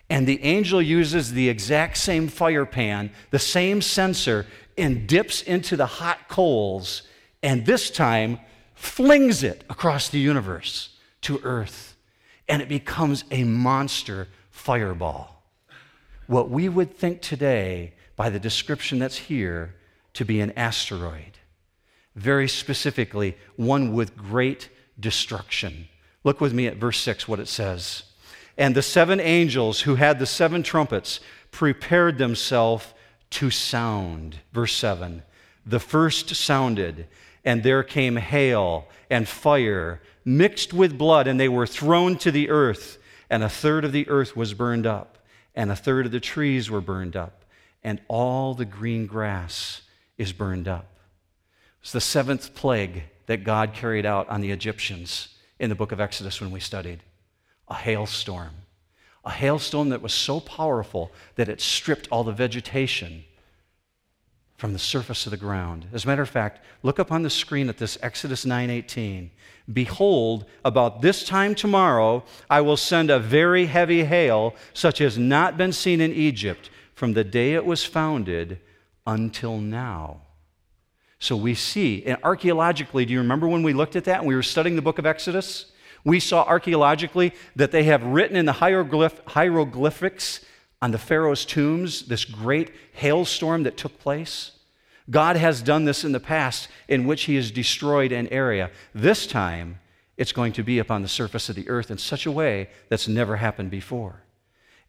And 0.10 0.26
the 0.26 0.42
angel 0.44 0.82
uses 0.82 1.34
the 1.34 1.50
exact 1.50 1.98
same 1.98 2.28
fire 2.28 2.66
pan, 2.66 3.12
the 3.30 3.40
same 3.40 3.82
censer, 3.82 4.46
and 4.78 5.08
dips 5.08 5.42
into 5.42 5.76
the 5.76 5.86
hot 5.86 6.30
coals, 6.30 7.04
and 7.44 7.66
this 7.66 7.90
time 7.90 8.40
flings 8.76 9.44
it 9.44 9.64
across 9.70 10.08
the 10.10 10.20
universe 10.20 10.96
to 11.22 11.42
Earth. 11.44 11.96
And 12.48 12.62
it 12.62 12.70
becomes 12.70 13.26
a 13.32 13.44
monster 13.44 14.30
fireball. 14.52 15.44
What 16.28 16.50
we 16.50 16.70
would 16.70 16.96
think 16.96 17.22
today, 17.22 17.94
by 18.16 18.30
the 18.30 18.40
description 18.40 19.00
that's 19.00 19.18
here, 19.18 19.76
to 20.14 20.24
be 20.26 20.40
an 20.40 20.52
asteroid. 20.52 21.38
Very 22.16 22.48
specifically, 22.48 23.38
one 23.56 23.94
with 23.94 24.18
great 24.18 24.70
destruction. 25.00 25.88
Look 26.24 26.42
with 26.42 26.54
me 26.54 26.68
at 26.68 26.78
verse 26.78 27.00
6, 27.00 27.28
what 27.28 27.40
it 27.40 27.48
says. 27.48 28.04
And 28.58 28.76
the 28.76 28.82
seven 28.82 29.20
angels 29.20 29.82
who 29.82 29.96
had 29.96 30.18
the 30.18 30.26
seven 30.26 30.64
trumpets 30.64 31.20
prepared 31.52 32.18
themselves 32.18 32.94
to 33.30 33.50
sound. 33.50 34.40
Verse 34.52 34.74
7 34.74 35.24
The 35.66 35.80
first 35.80 36.36
sounded, 36.36 37.08
and 37.46 37.64
there 37.64 37.84
came 37.84 38.16
hail 38.16 38.88
and 39.10 39.28
fire 39.28 40.02
mixed 40.26 40.74
with 40.74 40.98
blood, 40.98 41.28
and 41.28 41.40
they 41.40 41.48
were 41.50 41.68
thrown 41.68 42.18
to 42.18 42.32
the 42.32 42.50
earth, 42.50 42.98
and 43.30 43.44
a 43.44 43.50
third 43.50 43.86
of 43.86 43.92
the 43.92 44.08
earth 44.10 44.36
was 44.36 44.54
burned 44.54 44.88
up, 44.88 45.20
and 45.56 45.72
a 45.72 45.76
third 45.76 46.06
of 46.06 46.12
the 46.12 46.20
trees 46.20 46.70
were 46.70 46.82
burned 46.82 47.16
up, 47.16 47.46
and 47.84 48.02
all 48.08 48.54
the 48.54 48.66
green 48.66 49.06
grass 49.06 49.82
is 50.18 50.34
burned 50.34 50.68
up. 50.68 50.98
It's 51.82 51.92
the 51.92 52.02
seventh 52.02 52.56
plague 52.56 53.04
that 53.28 53.44
God 53.44 53.74
carried 53.74 54.06
out 54.06 54.28
on 54.30 54.42
the 54.42 54.52
Egyptians 54.52 55.30
in 55.60 55.70
the 55.70 55.76
book 55.76 55.92
of 55.92 56.02
Exodus 56.02 56.42
when 56.42 56.52
we 56.52 56.60
studied 56.60 57.02
a 57.68 57.76
hailstorm. 57.76 58.52
A 59.26 59.32
hailstone 59.32 59.90
that 59.90 60.02
was 60.02 60.14
so 60.14 60.40
powerful 60.40 61.12
that 61.36 61.50
it 61.50 61.60
stripped 61.60 62.08
all 62.10 62.24
the 62.24 62.32
vegetation 62.32 63.26
from 64.58 64.74
the 64.74 64.80
surface 64.80 65.26
of 65.26 65.32
the 65.32 65.38
ground. 65.38 65.86
As 65.94 66.04
a 66.04 66.08
matter 66.08 66.22
of 66.22 66.30
fact, 66.30 66.66
look 66.82 67.00
up 67.00 67.12
on 67.12 67.24
the 67.24 67.30
screen 67.30 67.70
at 67.70 67.78
this 67.78 67.98
Exodus 68.02 68.46
9:18. 68.46 69.30
Behold, 69.72 70.46
about 70.66 71.02
this 71.02 71.26
time 71.26 71.54
tomorrow 71.54 72.24
I 72.50 72.62
will 72.62 72.78
send 72.78 73.10
a 73.10 73.20
very 73.20 73.68
heavy 73.68 74.06
hail 74.06 74.56
such 74.74 75.02
as 75.02 75.18
not 75.18 75.58
been 75.58 75.74
seen 75.74 76.02
in 76.02 76.14
Egypt 76.14 76.70
from 76.96 77.14
the 77.14 77.24
day 77.24 77.54
it 77.54 77.66
was 77.66 77.84
founded 77.84 78.60
until 79.06 79.60
now. 79.60 80.22
So 81.20 81.36
we 81.36 81.54
see, 81.54 82.04
and 82.06 82.18
archaeologically, 82.24 83.06
do 83.06 83.14
you 83.14 83.20
remember 83.20 83.48
when 83.48 83.64
we 83.64 83.74
looked 83.74 83.96
at 83.96 84.06
that 84.06 84.20
and 84.20 84.28
we 84.28 84.36
were 84.36 84.44
studying 84.44 84.76
the 84.76 84.82
book 84.82 85.00
of 85.00 85.06
Exodus? 85.06 85.72
We 86.04 86.20
saw 86.20 86.44
archaeologically 86.44 87.34
that 87.56 87.72
they 87.72 87.84
have 87.84 88.04
written 88.04 88.36
in 88.38 88.46
the 88.46 88.54
hieroglyph, 88.54 89.22
hieroglyphics 89.26 90.44
on 90.82 90.92
the 90.92 90.98
Pharaoh's 90.98 91.46
tombs 91.46 92.04
this 92.04 92.26
great 92.26 92.72
hailstorm 92.94 93.64
that 93.64 93.78
took 93.78 94.00
place. 94.00 94.52
God 95.10 95.38
has 95.38 95.62
done 95.62 95.86
this 95.86 96.04
in 96.04 96.12
the 96.12 96.20
past 96.20 96.68
in 96.88 97.08
which 97.08 97.24
he 97.24 97.36
has 97.36 97.52
destroyed 97.52 98.12
an 98.12 98.28
area. 98.28 98.72
This 98.94 99.26
time, 99.26 99.80
it's 100.18 100.32
going 100.32 100.54
to 100.54 100.64
be 100.64 100.80
upon 100.80 101.02
the 101.02 101.08
surface 101.08 101.50
of 101.50 101.56
the 101.56 101.70
earth 101.70 101.92
in 101.92 101.98
such 101.98 102.26
a 102.26 102.32
way 102.32 102.70
that's 102.90 103.08
never 103.08 103.38
happened 103.38 103.72
before. 103.72 104.24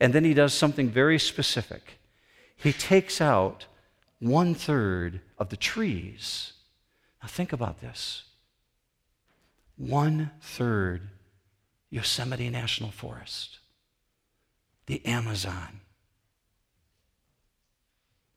And 0.00 0.12
then 0.12 0.24
he 0.24 0.34
does 0.34 0.54
something 0.54 0.88
very 0.88 1.18
specific. 1.18 1.98
He 2.56 2.72
takes 2.72 3.20
out 3.20 3.66
one 4.18 4.54
third 4.54 5.20
of 5.38 5.50
the 5.50 5.56
trees. 5.56 6.52
Now, 7.22 7.28
think 7.28 7.52
about 7.52 7.80
this 7.80 8.24
one 9.78 10.32
third 10.42 11.08
Yosemite 11.90 12.50
National 12.50 12.90
Forest, 12.90 13.60
the 14.86 15.04
Amazon, 15.06 15.80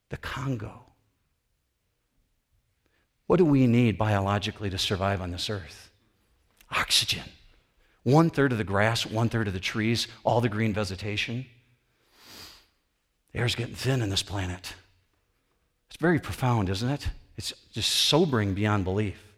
the 0.10 0.18
Congo. 0.18 0.86
What 3.28 3.38
do 3.38 3.46
we 3.46 3.68
need 3.68 3.98
biologically 3.98 4.70
to 4.70 4.78
survive 4.78 5.22
on 5.22 5.32
this 5.32 5.50
earth? 5.50 5.90
Oxygen. 6.70 7.24
One 8.04 8.30
third 8.30 8.52
of 8.52 8.58
the 8.58 8.64
grass, 8.64 9.06
one 9.06 9.30
third 9.30 9.48
of 9.48 9.54
the 9.54 9.60
trees, 9.60 10.08
all 10.24 10.42
the 10.42 10.50
green 10.50 10.74
vegetation. 10.74 11.46
The 13.32 13.40
air's 13.40 13.56
getting 13.56 13.76
thin 13.76 14.02
on 14.02 14.10
this 14.10 14.24
planet. 14.24 14.74
It's 15.88 15.98
very 16.00 16.20
profound, 16.20 16.70
isn't 16.70 16.90
it? 16.90 17.08
It's 17.38 17.54
just 17.72 17.90
sobering 17.90 18.54
beyond 18.54 18.84
belief. 18.84 19.31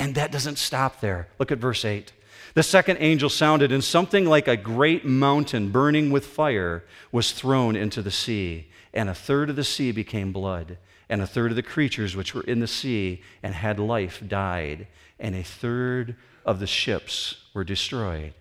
And 0.00 0.14
that 0.14 0.32
doesn't 0.32 0.56
stop 0.56 1.00
there. 1.00 1.28
Look 1.38 1.52
at 1.52 1.58
verse 1.58 1.84
8. 1.84 2.12
The 2.54 2.62
second 2.62 2.96
angel 3.00 3.28
sounded, 3.28 3.70
and 3.70 3.84
something 3.84 4.24
like 4.24 4.48
a 4.48 4.56
great 4.56 5.04
mountain 5.04 5.70
burning 5.70 6.10
with 6.10 6.26
fire 6.26 6.82
was 7.12 7.32
thrown 7.32 7.76
into 7.76 8.00
the 8.00 8.10
sea, 8.10 8.68
and 8.94 9.10
a 9.10 9.14
third 9.14 9.50
of 9.50 9.56
the 9.56 9.62
sea 9.62 9.92
became 9.92 10.32
blood, 10.32 10.78
and 11.10 11.20
a 11.20 11.26
third 11.26 11.52
of 11.52 11.56
the 11.56 11.62
creatures 11.62 12.16
which 12.16 12.34
were 12.34 12.42
in 12.42 12.60
the 12.60 12.66
sea 12.66 13.22
and 13.42 13.54
had 13.54 13.78
life 13.78 14.22
died, 14.26 14.88
and 15.18 15.36
a 15.36 15.44
third 15.44 16.16
of 16.46 16.60
the 16.60 16.66
ships 16.66 17.36
were 17.52 17.62
destroyed. 17.62 18.32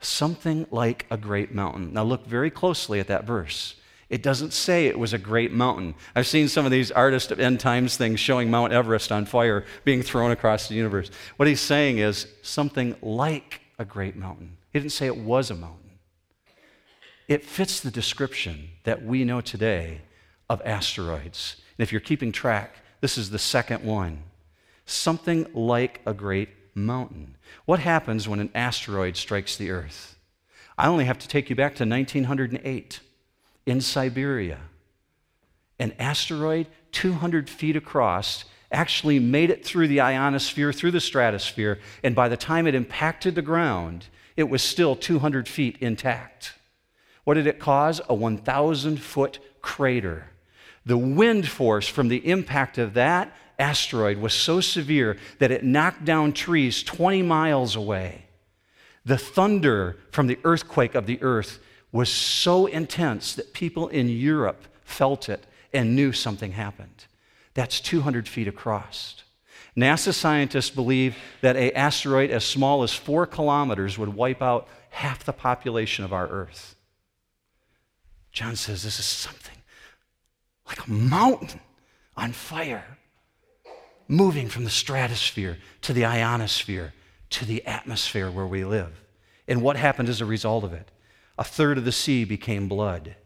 Something 0.00 0.66
like 0.70 1.06
a 1.10 1.16
great 1.16 1.54
mountain. 1.54 1.94
Now, 1.94 2.04
look 2.04 2.26
very 2.26 2.50
closely 2.50 3.00
at 3.00 3.08
that 3.08 3.24
verse. 3.24 3.74
It 4.14 4.22
doesn't 4.22 4.52
say 4.52 4.86
it 4.86 4.96
was 4.96 5.12
a 5.12 5.18
great 5.18 5.50
mountain. 5.50 5.96
I've 6.14 6.28
seen 6.28 6.46
some 6.46 6.64
of 6.64 6.70
these 6.70 6.92
artist 6.92 7.32
of 7.32 7.40
end 7.40 7.58
times 7.58 7.96
things 7.96 8.20
showing 8.20 8.48
Mount 8.48 8.72
Everest 8.72 9.10
on 9.10 9.26
fire 9.26 9.64
being 9.82 10.02
thrown 10.02 10.30
across 10.30 10.68
the 10.68 10.76
universe. 10.76 11.10
What 11.34 11.48
he's 11.48 11.60
saying 11.60 11.98
is 11.98 12.28
something 12.40 12.94
like 13.02 13.62
a 13.76 13.84
great 13.84 14.14
mountain. 14.14 14.56
He 14.72 14.78
didn't 14.78 14.92
say 14.92 15.06
it 15.06 15.16
was 15.16 15.50
a 15.50 15.56
mountain. 15.56 15.98
It 17.26 17.44
fits 17.44 17.80
the 17.80 17.90
description 17.90 18.68
that 18.84 19.04
we 19.04 19.24
know 19.24 19.40
today 19.40 20.02
of 20.48 20.62
asteroids. 20.64 21.56
And 21.76 21.82
if 21.82 21.90
you're 21.90 22.00
keeping 22.00 22.30
track, 22.30 22.72
this 23.00 23.18
is 23.18 23.30
the 23.30 23.38
second 23.40 23.82
one. 23.82 24.22
Something 24.86 25.44
like 25.52 26.02
a 26.06 26.14
great 26.14 26.50
mountain. 26.72 27.36
What 27.64 27.80
happens 27.80 28.28
when 28.28 28.38
an 28.38 28.52
asteroid 28.54 29.16
strikes 29.16 29.56
the 29.56 29.72
Earth? 29.72 30.16
I 30.78 30.86
only 30.86 31.06
have 31.06 31.18
to 31.18 31.26
take 31.26 31.50
you 31.50 31.56
back 31.56 31.74
to 31.74 31.84
1908 31.84 33.00
in 33.66 33.80
Siberia. 33.80 34.58
An 35.78 35.92
asteroid 35.98 36.68
200 36.92 37.50
feet 37.50 37.76
across 37.76 38.44
actually 38.70 39.18
made 39.18 39.50
it 39.50 39.64
through 39.64 39.88
the 39.88 40.00
ionosphere, 40.00 40.72
through 40.72 40.90
the 40.90 41.00
stratosphere, 41.00 41.78
and 42.02 42.14
by 42.14 42.28
the 42.28 42.36
time 42.36 42.66
it 42.66 42.74
impacted 42.74 43.34
the 43.34 43.42
ground, 43.42 44.06
it 44.36 44.44
was 44.44 44.62
still 44.62 44.96
200 44.96 45.48
feet 45.48 45.76
intact. 45.80 46.54
What 47.24 47.34
did 47.34 47.46
it 47.46 47.58
cause? 47.58 48.00
A 48.08 48.14
1,000 48.14 49.00
foot 49.00 49.38
crater. 49.62 50.26
The 50.84 50.98
wind 50.98 51.48
force 51.48 51.88
from 51.88 52.08
the 52.08 52.28
impact 52.28 52.78
of 52.78 52.94
that 52.94 53.34
asteroid 53.58 54.18
was 54.18 54.34
so 54.34 54.60
severe 54.60 55.16
that 55.38 55.50
it 55.50 55.64
knocked 55.64 56.04
down 56.04 56.32
trees 56.32 56.82
20 56.82 57.22
miles 57.22 57.76
away. 57.76 58.26
The 59.04 59.18
thunder 59.18 59.96
from 60.10 60.26
the 60.26 60.38
earthquake 60.44 60.94
of 60.94 61.06
the 61.06 61.22
earth 61.22 61.60
was 61.94 62.08
so 62.08 62.66
intense 62.66 63.34
that 63.36 63.52
people 63.52 63.86
in 63.86 64.08
Europe 64.08 64.64
felt 64.84 65.28
it 65.28 65.46
and 65.72 65.94
knew 65.94 66.10
something 66.12 66.50
happened. 66.50 67.06
That's 67.54 67.78
200 67.80 68.26
feet 68.26 68.48
across. 68.48 69.22
NASA 69.76 70.12
scientists 70.12 70.70
believe 70.70 71.16
that 71.40 71.54
an 71.54 71.70
asteroid 71.76 72.32
as 72.32 72.44
small 72.44 72.82
as 72.82 72.92
four 72.92 73.26
kilometers 73.26 73.96
would 73.96 74.08
wipe 74.08 74.42
out 74.42 74.66
half 74.90 75.22
the 75.22 75.32
population 75.32 76.04
of 76.04 76.12
our 76.12 76.26
Earth. 76.26 76.74
John 78.32 78.56
says 78.56 78.82
this 78.82 78.98
is 78.98 79.06
something 79.06 79.56
like 80.66 80.84
a 80.84 80.90
mountain 80.90 81.60
on 82.16 82.32
fire, 82.32 82.98
moving 84.08 84.48
from 84.48 84.64
the 84.64 84.70
stratosphere 84.70 85.58
to 85.82 85.92
the 85.92 86.04
ionosphere 86.04 86.92
to 87.30 87.44
the 87.44 87.64
atmosphere 87.66 88.32
where 88.32 88.46
we 88.46 88.64
live. 88.64 89.00
And 89.46 89.62
what 89.62 89.76
happened 89.76 90.08
as 90.08 90.20
a 90.20 90.26
result 90.26 90.64
of 90.64 90.72
it? 90.72 90.90
A 91.38 91.44
third 91.44 91.78
of 91.78 91.84
the 91.84 91.92
sea 91.92 92.24
became 92.24 92.68
blood. 92.68 93.16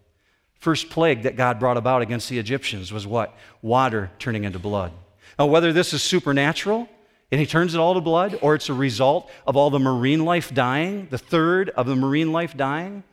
First 0.54 0.90
plague 0.90 1.22
that 1.22 1.36
God 1.36 1.60
brought 1.60 1.76
about 1.76 2.02
against 2.02 2.28
the 2.28 2.38
Egyptians 2.38 2.92
was 2.92 3.06
what? 3.06 3.36
Water 3.62 4.10
turning 4.18 4.44
into 4.44 4.58
blood. 4.58 4.92
Now, 5.38 5.46
whether 5.46 5.72
this 5.72 5.92
is 5.92 6.02
supernatural 6.02 6.88
and 7.30 7.40
he 7.40 7.46
turns 7.46 7.74
it 7.74 7.78
all 7.78 7.94
to 7.94 8.00
blood, 8.00 8.38
or 8.40 8.54
it's 8.54 8.68
a 8.68 8.74
result 8.74 9.30
of 9.46 9.56
all 9.56 9.70
the 9.70 9.78
marine 9.78 10.24
life 10.24 10.52
dying, 10.52 11.06
the 11.10 11.18
third 11.18 11.68
of 11.70 11.86
the 11.86 11.94
marine 11.94 12.32
life 12.32 12.56
dying, 12.56 13.04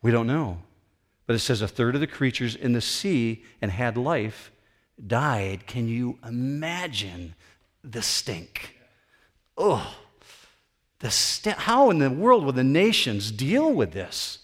we 0.00 0.10
don't 0.10 0.26
know. 0.26 0.58
But 1.26 1.36
it 1.36 1.40
says 1.40 1.60
a 1.60 1.68
third 1.68 1.94
of 1.94 2.00
the 2.00 2.06
creatures 2.06 2.56
in 2.56 2.72
the 2.72 2.80
sea 2.80 3.44
and 3.60 3.70
had 3.70 3.96
life 3.96 4.50
died. 5.04 5.66
Can 5.66 5.88
you 5.88 6.18
imagine 6.24 7.34
the 7.84 8.02
stink? 8.02 8.76
Oh. 9.56 9.96
The 11.00 11.10
st- 11.10 11.56
how 11.56 11.90
in 11.90 11.98
the 11.98 12.10
world 12.10 12.44
will 12.44 12.52
the 12.52 12.62
nations 12.62 13.32
deal 13.32 13.72
with 13.72 13.92
this? 13.92 14.38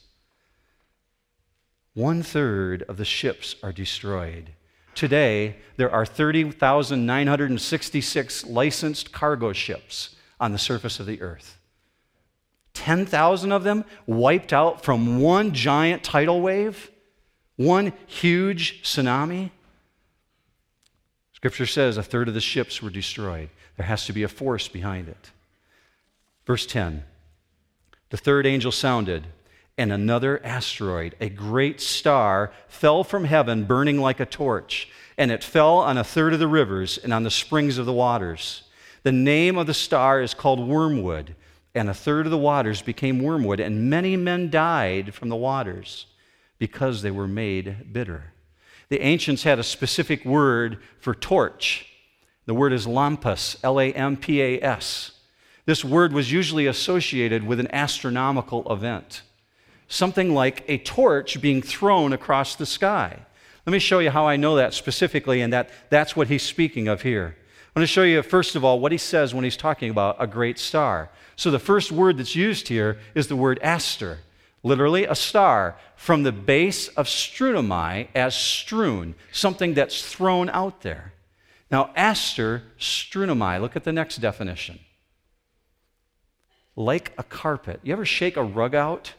One 1.94 2.22
third 2.22 2.82
of 2.82 2.96
the 2.96 3.04
ships 3.04 3.54
are 3.62 3.72
destroyed. 3.72 4.50
Today, 4.94 5.56
there 5.76 5.90
are 5.90 6.06
30,966 6.06 8.46
licensed 8.46 9.12
cargo 9.12 9.52
ships 9.52 10.16
on 10.40 10.52
the 10.52 10.58
surface 10.58 11.00
of 11.00 11.06
the 11.06 11.20
earth. 11.20 11.58
10,000 12.72 13.52
of 13.52 13.64
them 13.64 13.84
wiped 14.06 14.52
out 14.52 14.84
from 14.84 15.20
one 15.20 15.52
giant 15.52 16.02
tidal 16.02 16.42
wave, 16.42 16.90
one 17.56 17.92
huge 18.06 18.82
tsunami. 18.82 19.50
Scripture 21.32 21.66
says 21.66 21.96
a 21.96 22.02
third 22.02 22.28
of 22.28 22.34
the 22.34 22.40
ships 22.40 22.82
were 22.82 22.90
destroyed. 22.90 23.48
There 23.76 23.86
has 23.86 24.04
to 24.06 24.12
be 24.12 24.22
a 24.22 24.28
force 24.28 24.68
behind 24.68 25.08
it. 25.08 25.30
Verse 26.46 26.64
10 26.64 27.02
The 28.10 28.16
third 28.16 28.46
angel 28.46 28.72
sounded, 28.72 29.26
and 29.76 29.92
another 29.92 30.40
asteroid, 30.44 31.16
a 31.20 31.28
great 31.28 31.80
star, 31.80 32.52
fell 32.68 33.04
from 33.04 33.24
heaven 33.24 33.64
burning 33.64 34.00
like 34.00 34.20
a 34.20 34.26
torch, 34.26 34.88
and 35.18 35.30
it 35.30 35.44
fell 35.44 35.78
on 35.78 35.98
a 35.98 36.04
third 36.04 36.32
of 36.32 36.38
the 36.38 36.48
rivers 36.48 36.96
and 36.98 37.12
on 37.12 37.24
the 37.24 37.30
springs 37.30 37.76
of 37.76 37.86
the 37.86 37.92
waters. 37.92 38.62
The 39.02 39.12
name 39.12 39.58
of 39.58 39.66
the 39.66 39.74
star 39.74 40.20
is 40.20 40.34
called 40.34 40.66
Wormwood, 40.66 41.34
and 41.74 41.90
a 41.90 41.94
third 41.94 42.26
of 42.26 42.30
the 42.30 42.38
waters 42.38 42.80
became 42.80 43.22
wormwood, 43.22 43.60
and 43.60 43.90
many 43.90 44.16
men 44.16 44.48
died 44.48 45.12
from 45.14 45.28
the 45.28 45.36
waters 45.36 46.06
because 46.58 47.02
they 47.02 47.10
were 47.10 47.28
made 47.28 47.92
bitter. 47.92 48.32
The 48.88 49.02
ancients 49.02 49.42
had 49.42 49.58
a 49.58 49.64
specific 49.64 50.24
word 50.24 50.78
for 51.00 51.14
torch. 51.14 51.86
The 52.46 52.54
word 52.54 52.72
is 52.72 52.86
lampas, 52.86 53.58
L 53.62 53.78
A 53.78 53.92
M 53.92 54.16
P 54.16 54.40
A 54.40 54.62
S. 54.62 55.15
This 55.66 55.84
word 55.84 56.12
was 56.12 56.32
usually 56.32 56.66
associated 56.66 57.46
with 57.46 57.60
an 57.60 57.68
astronomical 57.72 58.72
event, 58.72 59.22
something 59.88 60.32
like 60.32 60.64
a 60.68 60.78
torch 60.78 61.40
being 61.40 61.60
thrown 61.60 62.12
across 62.12 62.56
the 62.56 62.66
sky. 62.66 63.18
Let 63.66 63.72
me 63.72 63.78
show 63.78 63.98
you 63.98 64.10
how 64.10 64.26
I 64.26 64.36
know 64.36 64.56
that 64.56 64.74
specifically, 64.74 65.40
and 65.42 65.52
that 65.52 65.70
that's 65.90 66.16
what 66.16 66.28
he's 66.28 66.42
speaking 66.42 66.88
of 66.88 67.02
here. 67.02 67.36
I'm 67.74 67.80
going 67.80 67.82
to 67.82 67.92
show 67.92 68.04
you, 68.04 68.22
first 68.22 68.56
of 68.56 68.64
all, 68.64 68.80
what 68.80 68.92
he 68.92 68.98
says 68.98 69.34
when 69.34 69.44
he's 69.44 69.56
talking 69.56 69.90
about 69.90 70.16
a 70.18 70.26
great 70.26 70.58
star. 70.58 71.10
So 71.34 71.50
the 71.50 71.58
first 71.58 71.92
word 71.92 72.16
that's 72.16 72.34
used 72.34 72.68
here 72.68 72.98
is 73.14 73.28
the 73.28 73.36
word 73.36 73.58
aster 73.60 74.20
literally 74.66 75.04
a 75.04 75.14
star, 75.14 75.76
from 75.94 76.24
the 76.24 76.32
base 76.32 76.88
of 76.88 77.06
strunomai 77.06 78.08
as 78.16 78.34
strewn, 78.34 79.14
something 79.30 79.74
that's 79.74 80.04
thrown 80.04 80.50
out 80.50 80.82
there. 80.82 81.12
Now, 81.70 81.90
aster, 81.94 82.64
strunomai, 82.78 83.60
look 83.60 83.76
at 83.76 83.84
the 83.84 83.92
next 83.92 84.16
definition. 84.16 84.80
Like 86.76 87.12
a 87.18 87.22
carpet. 87.22 87.80
You 87.82 87.92
ever 87.92 88.04
shake 88.04 88.36
a 88.36 88.44
rug 88.44 88.74
out 88.74 89.14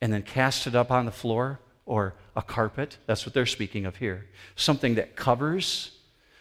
and 0.00 0.12
then 0.12 0.22
cast 0.22 0.66
it 0.66 0.74
up 0.74 0.90
on 0.90 1.06
the 1.06 1.12
floor? 1.12 1.58
Or 1.84 2.14
a 2.36 2.42
carpet? 2.42 2.98
That's 3.06 3.26
what 3.26 3.34
they're 3.34 3.44
speaking 3.44 3.86
of 3.86 3.96
here. 3.96 4.26
Something 4.54 4.94
that 4.94 5.16
covers. 5.16 5.90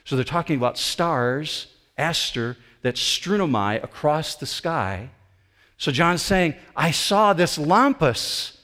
So 0.06 0.16
they're 0.16 0.24
talking 0.24 0.56
about 0.56 0.78
stars, 0.78 1.68
aster, 1.98 2.58
that 2.84 2.96
strunomai 2.96 3.84
across 3.84 4.36
the 4.36 4.46
sky 4.46 5.10
so 5.82 5.92
John's 5.92 6.22
saying, 6.22 6.54
I 6.76 6.92
saw 6.92 7.34
this 7.34 7.58
lampas, 7.58 8.56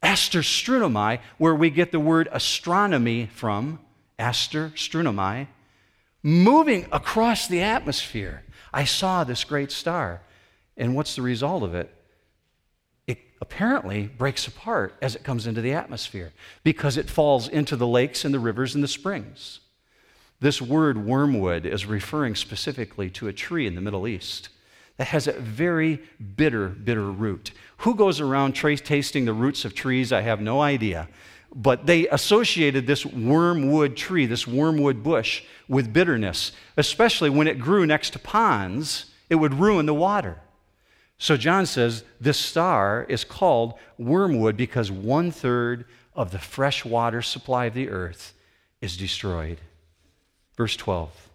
aster 0.00 0.42
strunomai, 0.42 1.18
where 1.36 1.56
we 1.56 1.70
get 1.70 1.90
the 1.90 1.98
word 1.98 2.28
astronomy 2.30 3.26
from, 3.34 3.80
aster 4.16 4.68
strunomai, 4.76 5.48
moving 6.22 6.86
across 6.92 7.48
the 7.48 7.62
atmosphere. 7.62 8.44
I 8.72 8.84
saw 8.84 9.24
this 9.24 9.42
great 9.42 9.72
star. 9.72 10.22
And 10.76 10.94
what's 10.94 11.16
the 11.16 11.22
result 11.22 11.62
of 11.62 11.74
it? 11.74 11.94
It 13.06 13.18
apparently 13.40 14.06
breaks 14.06 14.46
apart 14.46 14.94
as 15.02 15.14
it 15.14 15.24
comes 15.24 15.46
into 15.46 15.60
the 15.60 15.72
atmosphere 15.72 16.32
because 16.62 16.96
it 16.96 17.10
falls 17.10 17.48
into 17.48 17.76
the 17.76 17.86
lakes 17.86 18.24
and 18.24 18.32
the 18.32 18.38
rivers 18.38 18.74
and 18.74 18.82
the 18.82 18.88
springs. 18.88 19.60
This 20.40 20.60
word 20.60 21.06
wormwood 21.06 21.66
is 21.66 21.86
referring 21.86 22.34
specifically 22.34 23.10
to 23.10 23.28
a 23.28 23.32
tree 23.32 23.66
in 23.66 23.74
the 23.74 23.80
Middle 23.80 24.08
East 24.08 24.48
that 24.96 25.08
has 25.08 25.26
a 25.26 25.32
very 25.32 26.00
bitter, 26.36 26.68
bitter 26.68 27.10
root. 27.10 27.52
Who 27.78 27.94
goes 27.94 28.20
around 28.20 28.52
trace 28.52 28.80
tasting 28.80 29.24
the 29.24 29.32
roots 29.32 29.64
of 29.64 29.74
trees? 29.74 30.12
I 30.12 30.20
have 30.20 30.40
no 30.40 30.60
idea. 30.60 31.08
But 31.54 31.86
they 31.86 32.08
associated 32.08 32.86
this 32.86 33.04
wormwood 33.04 33.96
tree, 33.96 34.26
this 34.26 34.46
wormwood 34.46 35.02
bush, 35.02 35.44
with 35.68 35.92
bitterness, 35.92 36.52
especially 36.76 37.30
when 37.30 37.46
it 37.46 37.58
grew 37.58 37.86
next 37.86 38.10
to 38.10 38.18
ponds, 38.18 39.06
it 39.28 39.36
would 39.36 39.54
ruin 39.54 39.86
the 39.86 39.94
water. 39.94 40.40
So 41.22 41.36
John 41.36 41.66
says 41.66 42.02
this 42.20 42.36
star 42.36 43.06
is 43.08 43.22
called 43.22 43.74
wormwood 43.96 44.56
because 44.56 44.90
one 44.90 45.30
third 45.30 45.84
of 46.16 46.32
the 46.32 46.40
fresh 46.40 46.84
water 46.84 47.22
supply 47.22 47.66
of 47.66 47.74
the 47.74 47.90
earth 47.90 48.34
is 48.80 48.96
destroyed. 48.96 49.60
Verse 50.56 50.74
12 50.74 51.28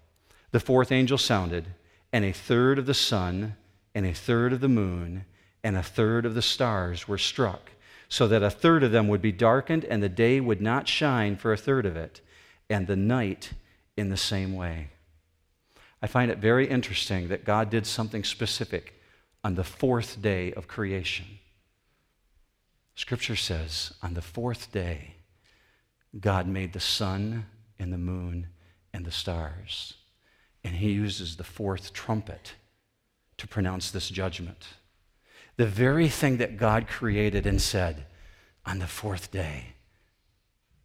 The 0.52 0.60
fourth 0.60 0.92
angel 0.92 1.18
sounded 1.18 1.68
and 2.12 2.26
a 2.26 2.34
third 2.34 2.80
of 2.80 2.86
the 2.86 2.94
sun, 2.94 3.56
and 3.96 4.06
a 4.06 4.14
third 4.14 4.52
of 4.52 4.60
the 4.60 4.68
moon, 4.68 5.24
and 5.64 5.78
a 5.78 5.84
third 5.84 6.26
of 6.26 6.36
the 6.36 6.42
stars 6.42 7.08
were 7.08 7.18
struck, 7.18 7.72
so 8.10 8.28
that 8.28 8.44
a 8.44 8.50
third 8.50 8.84
of 8.84 8.92
them 8.92 9.08
would 9.08 9.22
be 9.22 9.32
darkened, 9.32 9.86
and 9.86 10.04
the 10.04 10.10
day 10.10 10.42
would 10.42 10.60
not 10.60 10.90
shine 10.90 11.38
for 11.38 11.54
a 11.54 11.58
third 11.58 11.86
of 11.86 11.96
it, 11.96 12.20
and 12.70 12.88
the 12.88 12.98
night 12.98 13.54
in 13.96 14.10
the 14.10 14.18
same 14.18 14.54
way. 14.54 14.90
I 16.02 16.08
find 16.08 16.30
it 16.30 16.40
very 16.40 16.68
interesting 16.68 17.30
that 17.30 17.46
God 17.46 17.70
did 17.70 17.88
something 17.88 18.26
specific 18.26 18.96
on 19.48 19.56
the 19.56 19.64
fourth 19.64 20.22
day 20.22 20.52
of 20.52 20.68
creation. 20.68 21.26
Scripture 22.96 23.38
says, 23.38 23.94
on 24.04 24.14
the 24.14 24.22
fourth 24.22 24.74
day, 24.74 25.14
God 26.20 26.50
made 26.50 26.74
the 26.74 26.82
sun 26.82 27.46
and 27.80 27.94
the 27.94 27.98
moon 27.98 28.48
and 28.92 29.06
the 29.06 29.12
stars. 29.12 29.94
And 30.66 30.76
he 30.76 30.92
uses 30.92 31.38
the 31.38 31.46
fourth 31.46 31.94
trumpet 31.94 32.56
to 33.38 33.48
pronounce 33.48 33.90
this 33.90 34.10
judgment. 34.10 34.68
The 35.56 35.66
very 35.66 36.10
thing 36.10 36.36
that 36.40 36.58
God 36.58 36.90
created 36.90 37.46
and 37.46 37.62
said 37.62 38.06
on 38.66 38.80
the 38.80 38.86
fourth 38.86 39.32
day, 39.32 39.76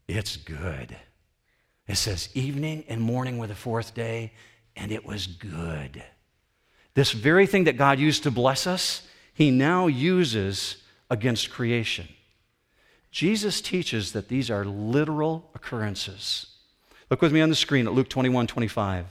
it's 0.07 0.37
good. 0.37 0.97
It 1.89 1.97
says 1.97 2.29
evening 2.33 2.85
and 2.87 3.01
morning 3.01 3.39
were 3.39 3.49
the 3.49 3.57
fourth 3.57 3.93
day, 3.93 4.35
and 4.77 4.93
it 4.93 5.05
was 5.05 5.27
good. 5.27 6.05
This 6.95 7.13
very 7.13 7.47
thing 7.47 7.65
that 7.65 7.77
God 7.77 7.99
used 7.99 8.23
to 8.25 8.31
bless 8.31 8.67
us, 8.67 9.07
he 9.33 9.51
now 9.51 9.87
uses 9.87 10.77
against 11.11 11.51
creation. 11.51 12.09
Jesus 13.11 13.61
teaches 13.61 14.13
that 14.13 14.29
these 14.29 14.51
are 14.51 14.65
literal 14.65 15.51
occurrences. 15.55 16.47
Look 17.11 17.23
with 17.23 17.33
me 17.33 17.41
on 17.41 17.51
the 17.51 17.55
screen 17.55 17.87
at 17.87 17.93
Luke 17.93 18.09
21 18.09 18.47
25. 18.47 19.07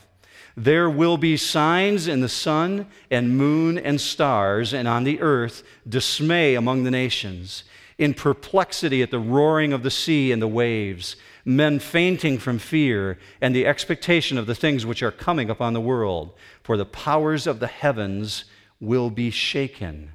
There 0.58 0.90
will 0.90 1.18
be 1.18 1.38
signs 1.38 2.08
in 2.08 2.20
the 2.20 2.30
sun 2.30 2.88
and 3.10 3.38
moon 3.38 3.78
and 3.78 4.02
stars, 4.02 4.74
and 4.74 4.88
on 4.88 5.04
the 5.04 5.22
earth 5.22 5.64
dismay 5.88 6.56
among 6.56 6.84
the 6.84 6.92
nations, 6.92 7.64
in 7.98 8.14
perplexity 8.14 9.02
at 9.02 9.12
the 9.12 9.20
roaring 9.20 9.72
of 9.72 9.84
the 9.84 9.92
sea 9.92 10.32
and 10.32 10.42
the 10.42 10.48
waves, 10.48 11.16
men 11.46 11.80
fainting 11.80 12.38
from 12.38 12.60
fear 12.60 13.18
and 13.40 13.56
the 13.56 13.66
expectation 13.66 14.38
of 14.38 14.46
the 14.46 14.56
things 14.56 14.86
which 14.86 15.04
are 15.04 15.12
coming 15.12 15.50
upon 15.50 15.74
the 15.74 15.82
world, 15.82 16.34
for 16.64 16.78
the 16.78 16.86
powers 16.86 17.48
of 17.48 17.60
the 17.60 17.68
heavens 17.68 18.46
will 18.80 19.10
be 19.10 19.30
shaken. 19.30 20.14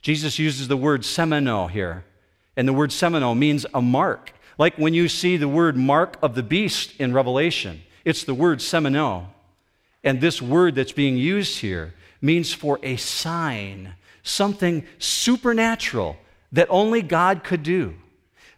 Jesus 0.00 0.38
uses 0.38 0.68
the 0.68 0.76
word 0.76 1.02
semeno 1.02 1.70
here, 1.70 2.04
and 2.56 2.66
the 2.66 2.72
word 2.72 2.90
semeno 2.90 3.36
means 3.36 3.66
a 3.74 3.82
mark. 3.82 4.32
Like 4.58 4.76
when 4.76 4.94
you 4.94 5.08
see 5.08 5.36
the 5.36 5.48
word 5.48 5.76
mark 5.76 6.16
of 6.22 6.34
the 6.34 6.42
beast 6.42 6.94
in 6.98 7.12
Revelation, 7.12 7.82
it's 8.04 8.24
the 8.24 8.34
word 8.34 8.60
semeno. 8.60 9.26
And 10.04 10.20
this 10.20 10.40
word 10.40 10.76
that's 10.76 10.92
being 10.92 11.16
used 11.16 11.58
here 11.58 11.94
means 12.22 12.52
for 12.52 12.78
a 12.82 12.96
sign, 12.96 13.94
something 14.22 14.86
supernatural 14.98 16.16
that 16.52 16.68
only 16.70 17.02
God 17.02 17.42
could 17.42 17.62
do. 17.62 17.94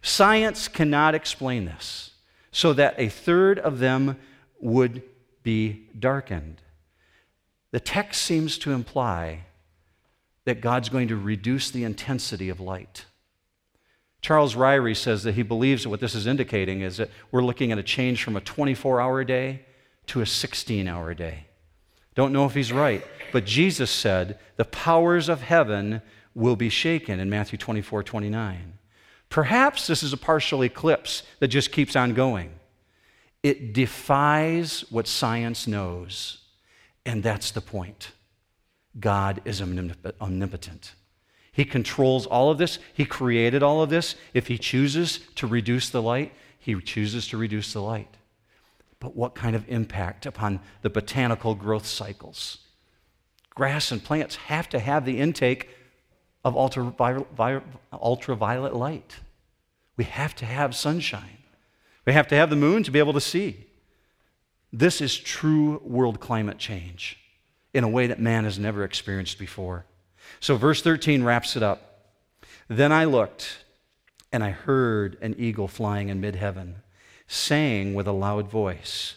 Science 0.01 0.67
cannot 0.67 1.15
explain 1.15 1.65
this, 1.65 2.11
so 2.51 2.73
that 2.73 2.95
a 2.97 3.09
third 3.09 3.59
of 3.59 3.79
them 3.79 4.17
would 4.59 5.01
be 5.43 5.87
darkened. 5.97 6.61
The 7.71 7.79
text 7.79 8.21
seems 8.21 8.57
to 8.59 8.71
imply 8.71 9.45
that 10.45 10.61
God's 10.61 10.89
going 10.89 11.09
to 11.09 11.15
reduce 11.15 11.69
the 11.69 11.83
intensity 11.83 12.49
of 12.49 12.59
light. 12.59 13.05
Charles 14.21 14.55
Ryrie 14.55 14.97
says 14.97 15.23
that 15.23 15.35
he 15.35 15.43
believes 15.43 15.83
that 15.83 15.89
what 15.89 15.99
this 15.99 16.15
is 16.15 16.27
indicating 16.27 16.81
is 16.81 16.97
that 16.97 17.09
we're 17.31 17.43
looking 17.43 17.71
at 17.71 17.77
a 17.77 17.83
change 17.83 18.23
from 18.23 18.35
a 18.35 18.41
24 18.41 18.99
hour 18.99 19.23
day 19.23 19.65
to 20.07 20.21
a 20.21 20.25
16 20.25 20.87
hour 20.87 21.13
day. 21.13 21.45
Don't 22.15 22.33
know 22.33 22.45
if 22.45 22.53
he's 22.53 22.73
right, 22.73 23.05
but 23.31 23.45
Jesus 23.45 23.91
said, 23.91 24.39
The 24.57 24.65
powers 24.65 25.29
of 25.29 25.41
heaven 25.41 26.01
will 26.33 26.55
be 26.55 26.69
shaken 26.69 27.19
in 27.19 27.29
Matthew 27.29 27.57
24 27.57 28.03
29. 28.03 28.78
Perhaps 29.29 29.87
this 29.87 30.03
is 30.03 30.13
a 30.13 30.17
partial 30.17 30.63
eclipse 30.63 31.23
that 31.39 31.49
just 31.49 31.71
keeps 31.71 31.95
on 31.95 32.13
going. 32.13 32.51
It 33.43 33.73
defies 33.73 34.83
what 34.89 35.07
science 35.07 35.67
knows, 35.67 36.39
and 37.05 37.23
that's 37.23 37.51
the 37.51 37.61
point. 37.61 38.11
God 38.99 39.41
is 39.45 39.61
omnipotent. 39.61 40.95
He 41.51 41.63
controls 41.63 42.25
all 42.25 42.49
of 42.51 42.57
this. 42.57 42.79
He 42.93 43.05
created 43.05 43.63
all 43.63 43.81
of 43.81 43.89
this. 43.89 44.15
If 44.33 44.47
He 44.47 44.57
chooses 44.57 45.19
to 45.35 45.47
reduce 45.47 45.89
the 45.89 46.01
light, 46.01 46.33
He 46.57 46.79
chooses 46.81 47.27
to 47.27 47.37
reduce 47.37 47.73
the 47.73 47.81
light 47.81 48.17
but 48.99 49.15
what 49.15 49.35
kind 49.35 49.55
of 49.55 49.67
impact 49.69 50.25
upon 50.25 50.59
the 50.81 50.89
botanical 50.89 51.55
growth 51.55 51.85
cycles? 51.85 52.59
Grass 53.55 53.91
and 53.91 54.03
plants 54.03 54.35
have 54.35 54.69
to 54.69 54.79
have 54.79 55.05
the 55.05 55.19
intake 55.19 55.69
of 56.43 56.55
ultraviolet, 56.55 58.75
light. 58.75 59.17
We 59.97 60.05
have 60.05 60.35
to 60.35 60.45
have 60.45 60.75
sunshine. 60.75 61.37
We 62.05 62.13
have 62.13 62.27
to 62.29 62.35
have 62.35 62.49
the 62.49 62.55
moon 62.55 62.83
to 62.83 62.91
be 62.91 62.99
able 62.99 63.13
to 63.13 63.21
see. 63.21 63.65
This 64.71 65.01
is 65.01 65.17
true 65.17 65.81
world 65.83 66.19
climate 66.19 66.57
change 66.57 67.17
in 67.73 67.83
a 67.83 67.89
way 67.89 68.07
that 68.07 68.19
man 68.19 68.45
has 68.45 68.57
never 68.57 68.83
experienced 68.83 69.37
before. 69.37 69.85
So, 70.39 70.55
verse 70.55 70.81
13 70.81 71.23
wraps 71.23 71.55
it 71.55 71.63
up. 71.63 71.81
Then 72.67 72.91
I 72.91 73.05
looked, 73.05 73.65
and 74.31 74.43
I 74.43 74.51
heard 74.51 75.17
an 75.21 75.35
eagle 75.37 75.67
flying 75.67 76.09
in 76.09 76.21
mid 76.21 76.35
heaven, 76.35 76.77
saying 77.27 77.95
with 77.95 78.07
a 78.07 78.11
loud 78.11 78.49
voice, 78.49 79.15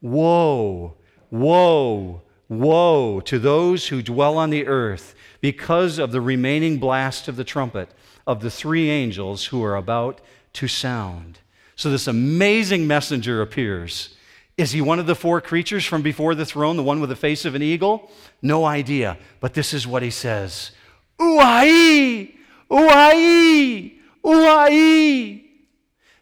Woe, 0.00 0.94
woe, 1.30 2.22
woe 2.58 3.20
to 3.20 3.38
those 3.38 3.88
who 3.88 4.02
dwell 4.02 4.36
on 4.38 4.50
the 4.50 4.66
earth 4.66 5.14
because 5.40 5.98
of 5.98 6.12
the 6.12 6.20
remaining 6.20 6.78
blast 6.78 7.28
of 7.28 7.36
the 7.36 7.44
trumpet 7.44 7.90
of 8.26 8.40
the 8.40 8.50
three 8.50 8.90
angels 8.90 9.46
who 9.46 9.62
are 9.64 9.76
about 9.76 10.20
to 10.52 10.68
sound. 10.68 11.40
So, 11.76 11.90
this 11.90 12.06
amazing 12.06 12.86
messenger 12.86 13.42
appears. 13.42 14.14
Is 14.58 14.72
he 14.72 14.80
one 14.80 14.98
of 14.98 15.06
the 15.06 15.14
four 15.14 15.40
creatures 15.40 15.84
from 15.84 16.02
before 16.02 16.34
the 16.34 16.44
throne, 16.44 16.76
the 16.76 16.82
one 16.82 17.00
with 17.00 17.10
the 17.10 17.16
face 17.16 17.44
of 17.44 17.54
an 17.54 17.62
eagle? 17.62 18.10
No 18.42 18.64
idea. 18.64 19.18
But 19.40 19.54
this 19.54 19.72
is 19.72 19.86
what 19.86 20.02
he 20.02 20.10
says 20.10 20.72
Uai! 21.18 22.34
Uai! 22.70 23.92
Uai! 24.24 25.44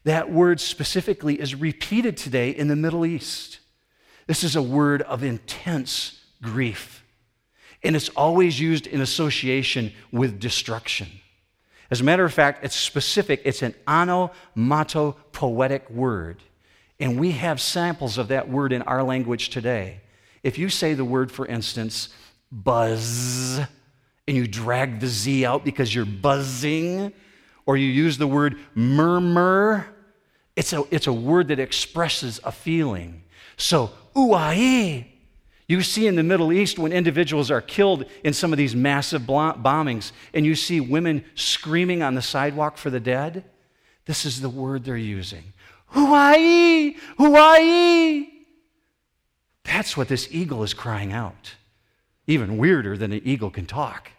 That 0.04 0.32
word 0.32 0.60
specifically 0.60 1.40
is 1.40 1.54
repeated 1.54 2.16
today 2.16 2.50
in 2.50 2.68
the 2.68 2.76
Middle 2.76 3.04
East. 3.04 3.58
This 4.26 4.44
is 4.44 4.56
a 4.56 4.62
word 4.62 5.02
of 5.02 5.22
intense 5.22 6.19
grief. 6.42 7.04
And 7.82 7.96
it's 7.96 8.10
always 8.10 8.60
used 8.60 8.86
in 8.86 9.00
association 9.00 9.92
with 10.12 10.38
destruction. 10.38 11.08
As 11.90 12.00
a 12.00 12.04
matter 12.04 12.24
of 12.24 12.32
fact, 12.32 12.64
it's 12.64 12.76
specific, 12.76 13.42
it's 13.44 13.62
an 13.62 13.74
onomatopoetic 13.88 15.90
word. 15.90 16.42
And 17.00 17.18
we 17.18 17.32
have 17.32 17.60
samples 17.60 18.18
of 18.18 18.28
that 18.28 18.48
word 18.48 18.72
in 18.72 18.82
our 18.82 19.02
language 19.02 19.48
today. 19.48 20.02
If 20.42 20.58
you 20.58 20.68
say 20.68 20.94
the 20.94 21.04
word, 21.04 21.32
for 21.32 21.46
instance, 21.46 22.10
buzz, 22.52 23.58
and 24.28 24.36
you 24.36 24.46
drag 24.46 25.00
the 25.00 25.08
Z 25.08 25.44
out 25.44 25.64
because 25.64 25.94
you're 25.94 26.04
buzzing, 26.04 27.12
or 27.66 27.76
you 27.76 27.88
use 27.88 28.18
the 28.18 28.26
word 28.26 28.58
murmur, 28.74 29.86
it's 30.56 30.72
a, 30.72 30.84
it's 30.90 31.06
a 31.06 31.12
word 31.12 31.48
that 31.48 31.58
expresses 31.58 32.38
a 32.44 32.52
feeling. 32.52 33.22
So, 33.56 33.90
uai, 34.14 35.06
you 35.70 35.82
see 35.82 36.06
in 36.06 36.16
the 36.16 36.22
Middle 36.22 36.52
East 36.52 36.78
when 36.78 36.92
individuals 36.92 37.50
are 37.50 37.60
killed 37.60 38.04
in 38.24 38.32
some 38.32 38.52
of 38.52 38.56
these 38.56 38.74
massive 38.74 39.22
bombings, 39.22 40.12
and 40.34 40.44
you 40.44 40.54
see 40.56 40.80
women 40.80 41.24
screaming 41.34 42.02
on 42.02 42.14
the 42.14 42.22
sidewalk 42.22 42.76
for 42.76 42.90
the 42.90 42.98
dead. 42.98 43.44
This 44.06 44.24
is 44.24 44.40
the 44.40 44.48
word 44.48 44.84
they're 44.84 44.96
using. 44.96 45.52
Uai, 45.94 46.96
uai. 47.18 48.26
That's 49.64 49.96
what 49.96 50.08
this 50.08 50.26
eagle 50.32 50.64
is 50.64 50.74
crying 50.74 51.12
out. 51.12 51.54
Even 52.26 52.58
weirder 52.58 52.96
than 52.96 53.12
an 53.12 53.22
eagle 53.24 53.50
can 53.50 53.66
talk. 53.66 54.10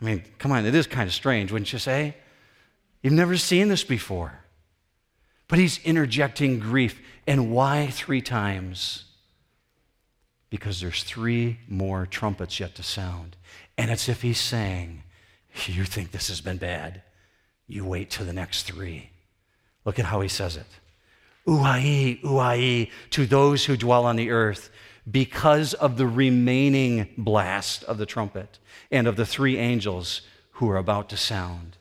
I 0.00 0.04
mean, 0.04 0.24
come 0.38 0.52
on, 0.52 0.66
it 0.66 0.74
is 0.74 0.86
kind 0.86 1.06
of 1.06 1.14
strange, 1.14 1.52
wouldn't 1.52 1.72
you 1.72 1.78
say? 1.78 2.16
You've 3.02 3.12
never 3.14 3.36
seen 3.36 3.68
this 3.68 3.84
before. 3.84 4.40
But 5.48 5.58
he's 5.58 5.78
interjecting 5.84 6.58
grief. 6.58 7.00
And 7.26 7.50
why 7.50 7.88
three 7.88 8.20
times? 8.20 9.04
Because 10.52 10.82
there's 10.82 11.02
three 11.02 11.60
more 11.66 12.04
trumpets 12.04 12.60
yet 12.60 12.74
to 12.74 12.82
sound. 12.82 13.36
And 13.78 13.90
it's 13.90 14.06
if 14.06 14.20
he's 14.20 14.38
saying, 14.38 15.02
You 15.64 15.84
think 15.84 16.10
this 16.10 16.28
has 16.28 16.42
been 16.42 16.58
bad? 16.58 17.00
You 17.66 17.86
wait 17.86 18.10
till 18.10 18.26
the 18.26 18.34
next 18.34 18.64
three. 18.64 19.08
Look 19.86 19.98
at 19.98 20.04
how 20.04 20.20
he 20.20 20.28
says 20.28 20.58
it. 20.58 20.66
Uai, 21.46 22.20
uai, 22.20 22.90
to 23.10 23.24
those 23.24 23.64
who 23.64 23.78
dwell 23.78 24.04
on 24.04 24.16
the 24.16 24.30
earth, 24.30 24.70
because 25.10 25.72
of 25.72 25.96
the 25.96 26.06
remaining 26.06 27.08
blast 27.16 27.82
of 27.84 27.96
the 27.96 28.04
trumpet 28.04 28.58
and 28.90 29.06
of 29.06 29.16
the 29.16 29.24
three 29.24 29.56
angels 29.56 30.20
who 30.52 30.68
are 30.68 30.76
about 30.76 31.08
to 31.08 31.16
sound. 31.16 31.78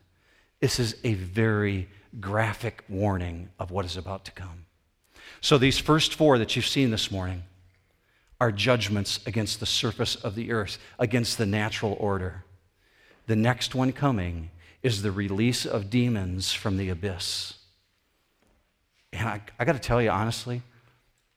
This 0.61 0.79
is 0.79 0.95
a 1.03 1.15
very 1.15 1.89
graphic 2.21 2.85
warning 2.87 3.49
of 3.59 3.69
what 3.69 3.83
is 3.83 3.97
about 3.97 4.23
to 4.25 4.31
come. 4.31 4.65
So, 5.41 5.57
these 5.57 5.77
first 5.77 6.13
four 6.13 6.37
that 6.37 6.55
you've 6.55 6.65
seen 6.65 6.89
this 6.89 7.11
morning 7.11 7.43
are 8.41 8.51
judgments 8.51 9.19
against 9.27 9.59
the 9.59 9.67
surface 9.67 10.15
of 10.15 10.33
the 10.33 10.51
earth, 10.51 10.79
against 10.97 11.37
the 11.37 11.45
natural 11.45 11.95
order. 11.99 12.43
The 13.27 13.35
next 13.35 13.75
one 13.75 13.91
coming 13.91 14.49
is 14.81 15.03
the 15.03 15.11
release 15.11 15.63
of 15.63 15.91
demons 15.91 16.51
from 16.51 16.77
the 16.77 16.89
abyss. 16.89 17.53
And 19.13 19.29
I, 19.29 19.41
I 19.59 19.63
got 19.63 19.73
to 19.73 19.79
tell 19.79 20.01
you 20.01 20.09
honestly, 20.09 20.63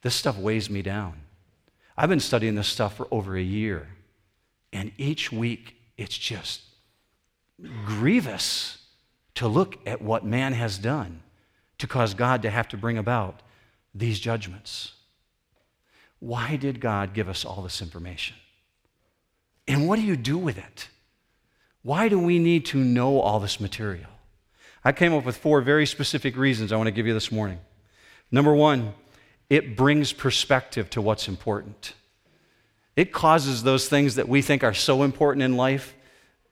this 0.00 0.14
stuff 0.14 0.38
weighs 0.38 0.70
me 0.70 0.80
down. 0.80 1.20
I've 1.94 2.08
been 2.08 2.20
studying 2.20 2.54
this 2.54 2.68
stuff 2.68 2.96
for 2.96 3.06
over 3.10 3.36
a 3.36 3.42
year, 3.42 3.86
and 4.72 4.90
each 4.96 5.30
week 5.30 5.76
it's 5.98 6.16
just 6.16 6.62
grievous 7.84 8.78
to 9.34 9.46
look 9.46 9.76
at 9.86 10.00
what 10.00 10.24
man 10.24 10.54
has 10.54 10.78
done 10.78 11.20
to 11.76 11.86
cause 11.86 12.14
God 12.14 12.40
to 12.42 12.50
have 12.50 12.68
to 12.68 12.78
bring 12.78 12.96
about 12.96 13.42
these 13.94 14.18
judgments. 14.18 14.92
Why 16.24 16.56
did 16.56 16.80
God 16.80 17.12
give 17.12 17.28
us 17.28 17.44
all 17.44 17.60
this 17.60 17.82
information? 17.82 18.34
And 19.68 19.86
what 19.86 19.96
do 19.96 20.02
you 20.02 20.16
do 20.16 20.38
with 20.38 20.56
it? 20.56 20.88
Why 21.82 22.08
do 22.08 22.18
we 22.18 22.38
need 22.38 22.64
to 22.66 22.78
know 22.78 23.20
all 23.20 23.40
this 23.40 23.60
material? 23.60 24.08
I 24.82 24.92
came 24.92 25.12
up 25.12 25.26
with 25.26 25.36
four 25.36 25.60
very 25.60 25.84
specific 25.84 26.34
reasons 26.34 26.72
I 26.72 26.76
want 26.76 26.86
to 26.86 26.92
give 26.92 27.06
you 27.06 27.12
this 27.12 27.30
morning. 27.30 27.58
Number 28.30 28.54
one, 28.54 28.94
it 29.50 29.76
brings 29.76 30.14
perspective 30.14 30.88
to 30.90 31.02
what's 31.02 31.28
important. 31.28 31.92
It 32.96 33.12
causes 33.12 33.62
those 33.62 33.86
things 33.90 34.14
that 34.14 34.26
we 34.26 34.40
think 34.40 34.64
are 34.64 34.72
so 34.72 35.02
important 35.02 35.42
in 35.42 35.58
life 35.58 35.94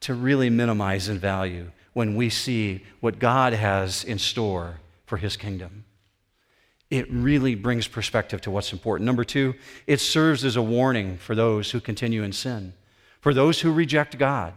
to 0.01 0.13
really 0.13 0.51
minimize 0.51 1.09
in 1.09 1.19
value 1.19 1.71
when 1.95 2.15
we 2.15 2.29
see 2.29 2.85
what 3.01 3.19
God 3.19 3.55
has 3.55 4.05
in 4.05 4.19
store 4.19 4.81
for 5.07 5.17
his 5.17 5.39
kingdom. 5.39 5.87
It 6.93 7.11
really 7.11 7.55
brings 7.55 7.89
perspective 7.89 8.43
to 8.43 8.51
what's 8.51 8.71
important. 8.71 9.07
Number 9.07 9.25
two, 9.25 9.55
it 9.87 9.99
serves 9.99 10.45
as 10.45 10.57
a 10.57 10.63
warning 10.63 11.17
for 11.17 11.35
those 11.35 11.71
who 11.71 11.81
continue 11.81 12.23
in 12.23 12.33
sin, 12.33 12.75
for 13.19 13.33
those 13.33 13.63
who 13.63 13.73
reject 13.73 14.19
God 14.19 14.53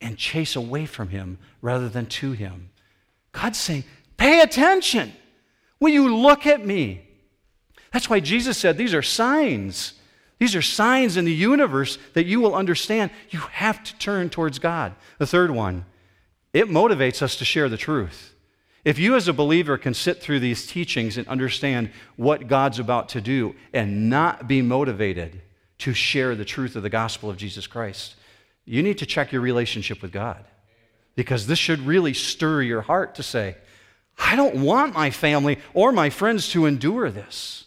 and 0.00 0.18
chase 0.18 0.56
away 0.56 0.86
from 0.86 1.10
Him 1.10 1.38
rather 1.62 1.88
than 1.88 2.06
to 2.06 2.32
Him. 2.32 2.70
God's 3.30 3.60
saying, 3.60 3.84
pay 4.16 4.40
attention. 4.40 5.12
Will 5.78 5.90
you 5.90 6.16
look 6.16 6.48
at 6.48 6.66
me? 6.66 7.06
That's 7.92 8.10
why 8.10 8.18
Jesus 8.18 8.58
said 8.58 8.76
these 8.76 8.92
are 8.92 9.00
signs. 9.00 9.92
These 10.40 10.56
are 10.56 10.62
signs 10.62 11.16
in 11.16 11.26
the 11.26 11.32
universe 11.32 11.96
that 12.14 12.26
you 12.26 12.40
will 12.40 12.56
understand. 12.56 13.12
You 13.30 13.38
have 13.38 13.84
to 13.84 13.96
turn 13.98 14.30
towards 14.30 14.58
God. 14.58 14.96
The 15.18 15.28
third 15.28 15.52
one, 15.52 15.84
it 16.52 16.68
motivates 16.68 17.22
us 17.22 17.36
to 17.36 17.44
share 17.44 17.68
the 17.68 17.76
truth. 17.76 18.33
If 18.84 18.98
you, 18.98 19.16
as 19.16 19.28
a 19.28 19.32
believer, 19.32 19.78
can 19.78 19.94
sit 19.94 20.20
through 20.20 20.40
these 20.40 20.66
teachings 20.66 21.16
and 21.16 21.26
understand 21.26 21.90
what 22.16 22.48
God's 22.48 22.78
about 22.78 23.08
to 23.10 23.20
do 23.20 23.54
and 23.72 24.10
not 24.10 24.46
be 24.46 24.60
motivated 24.60 25.40
to 25.78 25.94
share 25.94 26.34
the 26.34 26.44
truth 26.44 26.76
of 26.76 26.82
the 26.82 26.90
gospel 26.90 27.30
of 27.30 27.36
Jesus 27.36 27.66
Christ, 27.66 28.14
you 28.64 28.82
need 28.82 28.98
to 28.98 29.06
check 29.06 29.32
your 29.32 29.40
relationship 29.40 30.02
with 30.02 30.12
God. 30.12 30.44
Because 31.16 31.46
this 31.46 31.58
should 31.58 31.80
really 31.80 32.12
stir 32.12 32.62
your 32.62 32.82
heart 32.82 33.14
to 33.14 33.22
say, 33.22 33.56
I 34.18 34.36
don't 34.36 34.56
want 34.56 34.94
my 34.94 35.10
family 35.10 35.58
or 35.72 35.92
my 35.92 36.10
friends 36.10 36.50
to 36.50 36.66
endure 36.66 37.10
this. 37.10 37.64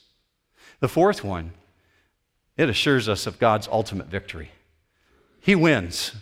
The 0.80 0.88
fourth 0.88 1.24
one, 1.24 1.54
it 2.56 2.70
assures 2.70 3.10
us 3.10 3.26
of 3.26 3.40
God's 3.40 3.68
ultimate 3.68 4.08
victory. 4.08 4.52
He 5.40 5.56
wins. 5.56 6.14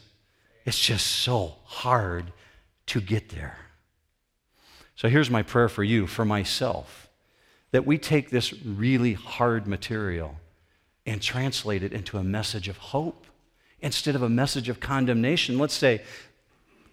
It's 0.65 0.79
just 0.79 1.05
so 1.05 1.57
hard 1.63 2.31
to 2.87 3.01
get 3.01 3.29
there. 3.29 3.57
So 4.95 5.09
here's 5.09 5.29
my 5.29 5.43
prayer 5.43 5.69
for 5.69 5.83
you, 5.83 6.07
for 6.07 6.25
myself, 6.25 7.09
that 7.71 7.85
we 7.85 7.97
take 7.97 8.29
this 8.29 8.53
really 8.63 9.13
hard 9.13 9.67
material 9.67 10.37
and 11.05 11.21
translate 11.21 11.83
it 11.83 11.93
into 11.93 12.17
a 12.17 12.23
message 12.23 12.67
of 12.67 12.77
hope 12.77 13.25
instead 13.81 14.15
of 14.15 14.23
a 14.23 14.29
message 14.29 14.69
of 14.69 14.79
condemnation. 14.79 15.59
Let's 15.59 15.73
say, 15.73 16.01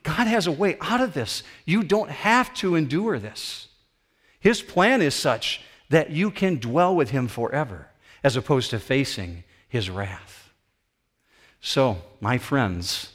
God 0.02 0.26
has 0.26 0.46
a 0.46 0.52
way 0.52 0.76
out 0.80 1.00
of 1.00 1.14
this. 1.14 1.42
You 1.64 1.82
don't 1.82 2.10
have 2.10 2.52
to 2.54 2.74
endure 2.74 3.18
this. 3.18 3.68
His 4.40 4.60
plan 4.60 5.00
is 5.00 5.14
such 5.14 5.62
that 5.88 6.10
you 6.10 6.30
can 6.30 6.58
dwell 6.58 6.96
with 6.96 7.10
Him 7.10 7.28
forever, 7.28 7.88
as 8.24 8.34
opposed 8.34 8.70
to 8.70 8.80
facing 8.80 9.44
His 9.68 9.88
wrath. 9.88 10.52
So, 11.60 12.02
my 12.20 12.38
friends, 12.38 13.12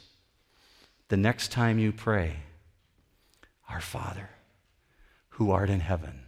the 1.08 1.18
next 1.18 1.52
time 1.52 1.78
you 1.78 1.92
pray, 1.92 2.36
Our 3.68 3.82
Father, 3.82 4.30
who 5.38 5.52
art 5.52 5.70
in 5.70 5.78
heaven, 5.78 6.22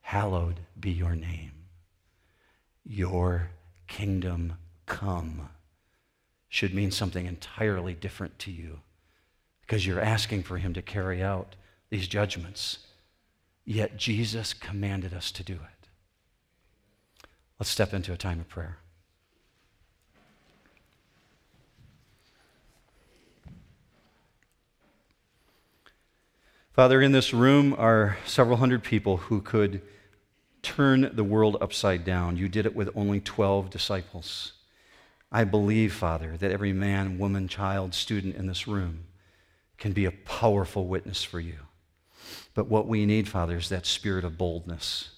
hallowed 0.00 0.58
be 0.80 0.90
your 0.90 1.14
name. 1.14 1.52
Your 2.82 3.50
kingdom 3.88 4.54
come 4.86 5.50
should 6.48 6.72
mean 6.72 6.90
something 6.90 7.26
entirely 7.26 7.92
different 7.92 8.38
to 8.38 8.50
you 8.50 8.80
because 9.60 9.86
you're 9.86 10.00
asking 10.00 10.42
for 10.44 10.56
him 10.56 10.72
to 10.72 10.80
carry 10.80 11.22
out 11.22 11.56
these 11.90 12.08
judgments. 12.08 12.78
Yet 13.66 13.98
Jesus 13.98 14.54
commanded 14.54 15.12
us 15.12 15.30
to 15.32 15.42
do 15.42 15.52
it. 15.52 15.88
Let's 17.58 17.68
step 17.68 17.92
into 17.92 18.14
a 18.14 18.16
time 18.16 18.40
of 18.40 18.48
prayer. 18.48 18.78
Father, 26.76 27.00
in 27.00 27.12
this 27.12 27.32
room 27.32 27.74
are 27.78 28.18
several 28.26 28.58
hundred 28.58 28.84
people 28.84 29.16
who 29.16 29.40
could 29.40 29.80
turn 30.60 31.10
the 31.16 31.24
world 31.24 31.56
upside 31.58 32.04
down. 32.04 32.36
You 32.36 32.50
did 32.50 32.66
it 32.66 32.76
with 32.76 32.90
only 32.94 33.18
12 33.18 33.70
disciples. 33.70 34.52
I 35.32 35.44
believe, 35.44 35.94
Father, 35.94 36.36
that 36.36 36.50
every 36.50 36.74
man, 36.74 37.16
woman, 37.16 37.48
child, 37.48 37.94
student 37.94 38.36
in 38.36 38.46
this 38.46 38.68
room 38.68 39.04
can 39.78 39.92
be 39.92 40.04
a 40.04 40.10
powerful 40.10 40.86
witness 40.86 41.24
for 41.24 41.40
you. 41.40 41.60
But 42.52 42.68
what 42.68 42.86
we 42.86 43.06
need, 43.06 43.26
Father, 43.26 43.56
is 43.56 43.70
that 43.70 43.86
spirit 43.86 44.22
of 44.22 44.36
boldness. 44.36 45.12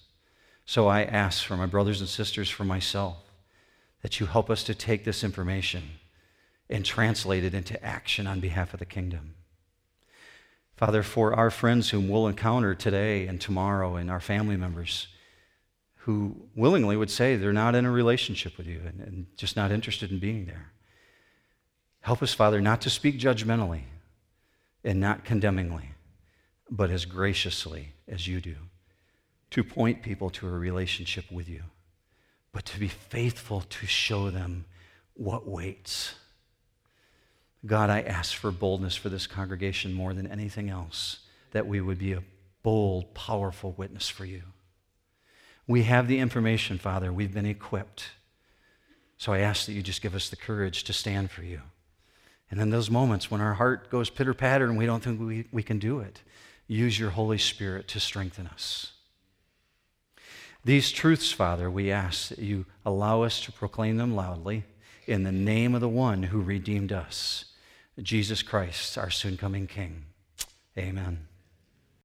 So 0.63 0.87
I 0.87 1.03
ask 1.03 1.43
for 1.43 1.57
my 1.57 1.65
brothers 1.65 1.99
and 1.99 2.09
sisters, 2.09 2.49
for 2.49 2.63
myself, 2.63 3.17
that 4.01 4.21
you 4.21 4.27
help 4.27 4.49
us 4.49 4.63
to 4.63 4.73
take 4.73 5.03
this 5.03 5.25
information 5.25 5.83
and 6.69 6.85
translate 6.85 7.43
it 7.43 7.53
into 7.53 7.83
action 7.83 8.27
on 8.27 8.39
behalf 8.39 8.73
of 8.73 8.79
the 8.79 8.85
kingdom. 8.85 9.33
Father, 10.79 11.03
for 11.03 11.33
our 11.33 11.51
friends 11.51 11.89
whom 11.89 12.07
we'll 12.07 12.29
encounter 12.29 12.73
today 12.73 13.27
and 13.27 13.41
tomorrow 13.41 13.97
and 13.97 14.09
our 14.09 14.21
family 14.21 14.55
members, 14.55 15.09
who 15.95 16.47
willingly 16.55 16.95
would 16.95 17.09
say 17.09 17.35
they're 17.35 17.51
not 17.51 17.75
in 17.75 17.85
a 17.85 17.91
relationship 17.91 18.57
with 18.57 18.65
you 18.65 18.79
and, 18.85 19.01
and 19.01 19.25
just 19.35 19.57
not 19.57 19.73
interested 19.73 20.09
in 20.09 20.19
being 20.19 20.45
there. 20.45 20.71
Help 21.99 22.23
us, 22.23 22.33
Father, 22.33 22.61
not 22.61 22.79
to 22.79 22.89
speak 22.89 23.19
judgmentally 23.19 23.81
and 24.85 25.01
not 25.01 25.25
condemningly, 25.25 25.89
but 26.71 26.89
as 26.89 27.03
graciously 27.03 27.89
as 28.07 28.25
you 28.25 28.39
do, 28.39 28.55
to 29.51 29.65
point 29.65 30.01
people 30.01 30.29
to 30.29 30.47
a 30.47 30.51
relationship 30.51 31.29
with 31.29 31.49
you, 31.49 31.63
but 32.53 32.63
to 32.63 32.79
be 32.79 32.87
faithful 32.87 33.65
to 33.69 33.85
show 33.85 34.29
them 34.29 34.63
what 35.13 35.45
waits. 35.45 36.15
God, 37.65 37.89
I 37.89 38.01
ask 38.01 38.35
for 38.35 38.51
boldness 38.51 38.95
for 38.95 39.09
this 39.09 39.27
congregation 39.27 39.93
more 39.93 40.13
than 40.13 40.27
anything 40.27 40.69
else, 40.69 41.19
that 41.51 41.67
we 41.67 41.81
would 41.81 41.99
be 41.99 42.13
a 42.13 42.23
bold, 42.63 43.13
powerful 43.13 43.73
witness 43.77 44.07
for 44.07 44.25
you. 44.25 44.43
We 45.67 45.83
have 45.83 46.07
the 46.07 46.19
information, 46.19 46.77
Father. 46.77 47.11
We've 47.13 47.33
been 47.33 47.45
equipped. 47.45 48.05
So 49.17 49.33
I 49.33 49.39
ask 49.39 49.65
that 49.65 49.73
you 49.73 49.83
just 49.83 50.01
give 50.01 50.15
us 50.15 50.29
the 50.29 50.35
courage 50.35 50.83
to 50.85 50.93
stand 50.93 51.29
for 51.29 51.43
you. 51.43 51.61
And 52.49 52.59
in 52.59 52.69
those 52.69 52.89
moments 52.89 53.29
when 53.29 53.41
our 53.41 53.53
heart 53.53 53.91
goes 53.91 54.09
pitter 54.09 54.33
patter 54.33 54.65
and 54.65 54.77
we 54.77 54.85
don't 54.85 55.03
think 55.03 55.19
we, 55.19 55.45
we 55.51 55.61
can 55.61 55.77
do 55.77 55.99
it, 55.99 56.21
use 56.67 56.97
your 56.97 57.11
Holy 57.11 57.37
Spirit 57.37 57.87
to 57.89 57.99
strengthen 57.99 58.47
us. 58.47 58.93
These 60.65 60.91
truths, 60.91 61.31
Father, 61.31 61.69
we 61.69 61.91
ask 61.91 62.29
that 62.29 62.39
you 62.39 62.65
allow 62.85 63.21
us 63.23 63.41
to 63.41 63.51
proclaim 63.51 63.97
them 63.97 64.15
loudly 64.15 64.65
in 65.07 65.23
the 65.23 65.31
name 65.31 65.73
of 65.73 65.81
the 65.81 65.89
one 65.89 66.23
who 66.23 66.41
redeemed 66.41 66.91
us, 66.91 67.45
Jesus 68.01 68.41
Christ, 68.41 68.97
our 68.97 69.09
soon 69.09 69.37
coming 69.37 69.67
King. 69.67 70.05
Amen. 70.77 71.28